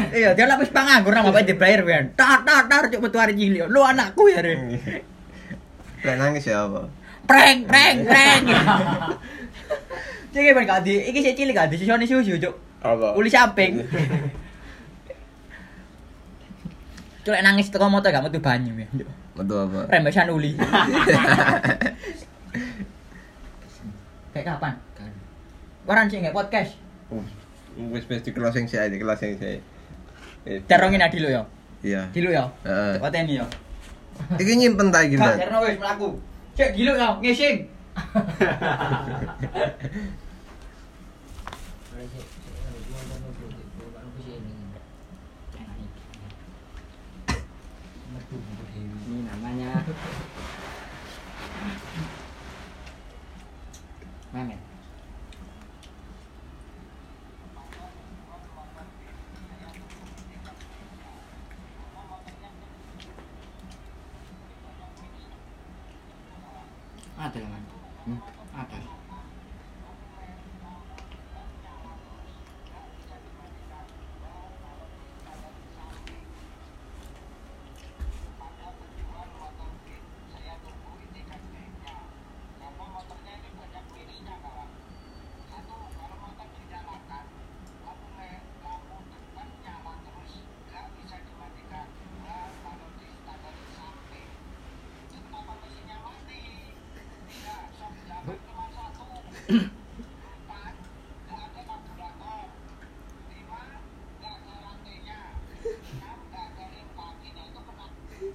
Iya, 0.08 0.32
dia 0.36 0.48
lapis 0.48 0.72
panganggur 0.72 1.12
nang 1.12 1.28
bapak 1.28 1.44
di 1.44 1.52
Blair 1.52 1.84
ben. 1.84 2.16
Tar 2.16 2.48
tar 2.48 2.64
tar 2.64 2.88
cuk 2.88 3.04
metu 3.04 3.20
arek 3.20 3.36
cilik. 3.36 3.68
Lu 3.68 3.84
anakku 3.84 4.24
ya, 4.32 4.40
Re. 4.40 4.56
Lek 6.00 6.16
nangis 6.16 6.48
ya 6.48 6.64
apa? 6.64 6.88
Prank, 7.28 7.68
prank, 7.68 8.08
prank. 8.08 8.44
Cek 10.28 10.52
ben 10.54 10.68
gak 10.68 10.84
di, 10.84 10.94
iki 11.08 11.24
sik 11.24 11.34
cilik 11.36 11.56
gak 11.56 11.72
di 11.72 11.76
sisone 11.80 12.04
susu 12.04 12.36
cuk. 12.36 12.54
Apa? 12.84 13.16
Uli 13.16 13.32
samping. 13.32 13.80
Cuk 17.24 17.32
lek 17.32 17.42
nangis 17.44 17.72
teko 17.72 17.88
motor 17.88 18.12
gak 18.12 18.24
metu 18.24 18.40
banyu 18.40 18.72
ya. 18.76 18.86
Betul 19.36 19.58
apa? 19.70 19.88
Rembesan 19.88 20.28
uli. 20.30 20.52
Kayak 24.34 24.44
kapan? 24.54 24.74
Waran 25.88 26.04
sih 26.12 26.20
nggak 26.20 26.36
podcast. 26.36 26.76
Uh, 27.08 27.24
Wis 27.88 28.04
wis 28.10 28.20
di 28.20 28.34
closing 28.34 28.68
sih, 28.68 28.76
di 28.76 29.00
closing 29.00 29.40
sih. 29.40 29.56
Eh, 30.44 30.60
Darongin 30.68 31.00
adi 31.00 31.18
lo 31.22 31.32
ya. 31.32 31.42
Iya. 31.80 32.12
Di 32.12 32.20
lo 32.20 32.28
ya. 32.28 32.44
Heeh. 32.66 33.00
Coba 33.00 33.08
teni 33.08 33.40
ya. 33.40 33.46
Iki 34.36 34.52
nyimpen 34.58 34.92
ta 34.92 35.00
iki, 35.06 35.16
Mbak? 35.16 35.34
jarno 35.40 35.58
wis 35.64 35.78
mlaku. 35.80 36.08
Cek 36.58 36.74
giluk 36.74 36.98
ya, 36.98 37.14
ngising. 37.22 37.56
Ini 49.08 49.18
namanya 49.24 49.82
Mehmet. 54.30 54.60
Ada 67.18 67.42
lah, 67.42 67.50
Man. 67.50 67.77
Hmm? 68.04 68.18
Ada. 68.54 68.98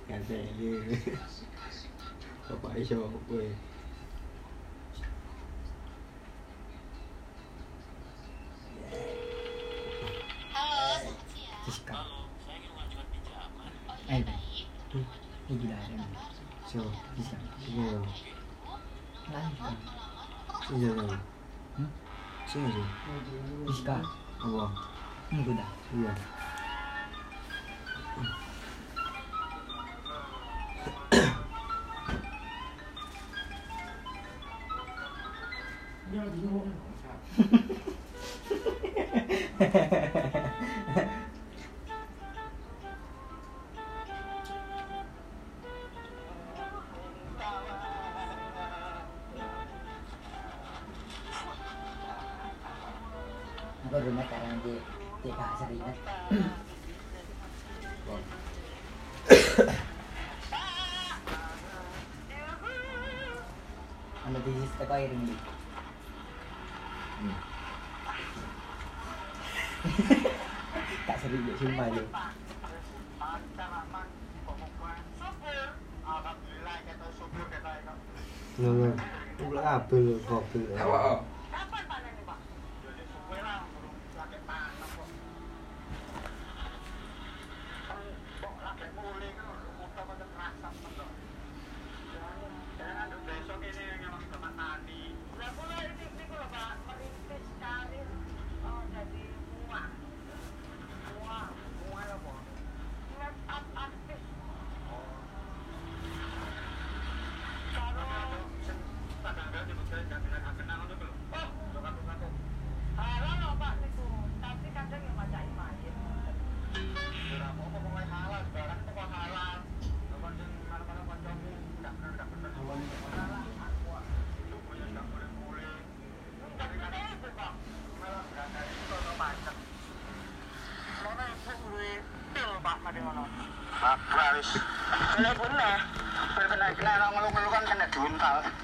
Kata 0.08 0.38
dia 0.58 0.80
Aisyah 2.73 2.97
apa 3.05 3.36
ya 3.38 3.53
Siska. 11.63 11.95
Eh, 14.12 14.19
tuh, 14.91 14.99
ini 15.47 15.53
gila 15.63 15.77
ada. 15.79 16.05
So, 16.67 16.83
Siska. 17.15 17.38
iya 17.71 17.97
Lain. 19.31 19.53
Iya 20.75 20.91
iya 20.91 21.17
Hmm? 21.73 21.89
Sini 22.49 22.83
Siska. 23.69 23.97
Apa? 24.43 24.65
Ini 25.31 25.39
gue 25.45 25.55
Iya 25.93 26.12
Aku 53.93 54.10
rumah 54.10 54.25
sekarang 54.25 54.58
di 54.65 54.73
di 55.21 55.29
Kak 55.38 55.53
Seringat. 55.53 55.97
Ano 64.25 64.38
di 64.41 64.51
sista 64.65 64.84
ko 64.89 64.95
iring 64.97 65.23
di. 65.29 65.36
Kak 71.06 71.17
Seringat 71.21 71.56
sumpah 71.62 71.88
lu. 71.93 72.03
Nggak 78.58 78.97
Pula 79.38 79.62
kabel 79.62 80.17
kabel 80.25 80.63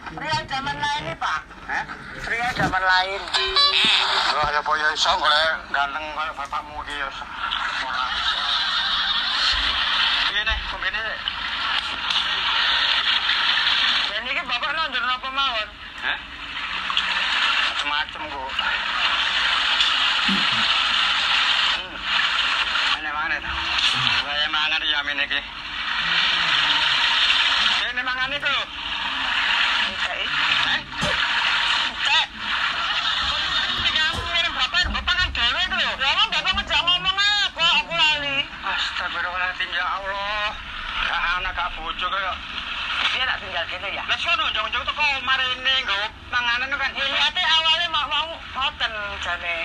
Pria 0.09 0.41
zaman 0.49 0.73
lain 0.73 1.01
nih 1.05 1.17
pak, 1.21 1.41
zaman 2.79 2.87
lain. 2.87 3.21
Loh, 4.31 4.47
ya 4.55 4.61
boyo 4.63 4.87
iso 4.95 5.11
golek 5.19 5.59
ganteng 5.75 6.05
kayak 6.15 6.31
bapakmu 6.39 6.79
iki 6.87 6.95
ya. 6.95 7.09
Piye? 10.31 10.43
Dan 14.09 14.23
ini 14.23 14.41
bapak 14.47 14.71
nandur 14.71 15.03
apa 15.03 15.27
mawon? 15.27 15.67
Hah? 16.07 16.19
Macem-macem 17.67 18.21
kok. 18.31 18.51
Hmm. 21.75 21.95
Ini 22.99 23.09
mana 23.11 23.35
tuh? 23.43 23.55
Saya 24.23 24.47
mangan 24.47 24.81
ya 24.87 24.99
min 25.03 25.19
iki. 25.19 25.41
Ini 27.91 28.01
mangan 28.07 28.31
itu 28.31 28.47
lho. 28.47 28.63
Enggak 29.89 30.15
eh. 30.15 30.29
Hah? 30.67 30.79
Cek. 31.99 32.27
Ini 33.69 33.89
kamu 33.89 34.21
ngirim 34.23 34.53
bapak, 34.55 34.81
bapak 34.93 35.15
kan 35.15 35.29
dewe 35.31 35.61
itu 35.63 35.75
lho. 35.79 35.91
Ya 35.99 36.07
emang 36.13 36.29
bapak 36.31 36.51
ngejak 36.59 36.81
ngomong 36.83 37.17
apa? 37.17 37.65
Aku 37.83 37.93
lali. 37.95 38.37
Astagfirullahaladzim 38.67 39.69
ya 39.73 39.78
Allah. 39.89 40.53
Gak 41.09 41.21
anak 41.41 41.53
gak 41.57 41.69
bojo 41.73 42.05
kaya. 42.05 42.33
Dia 43.09 43.25
tak 43.25 43.37
tinggal 43.41 43.65
gini 43.65 43.97
ya. 43.97 44.03
Lah 44.05 44.17
sono 44.21 44.45
njong-njong 44.53 44.85
teko 44.85 45.03
omah 45.17 45.35
rene 45.41 45.73
nggawa 45.81 46.07
panganan 46.29 46.69
kan. 46.77 46.91
Ya 46.93 47.45
awalnya 47.57 47.87
mau 47.89 48.05
mau 48.05 48.29
ngoten 48.53 48.93
jane. 49.25 49.55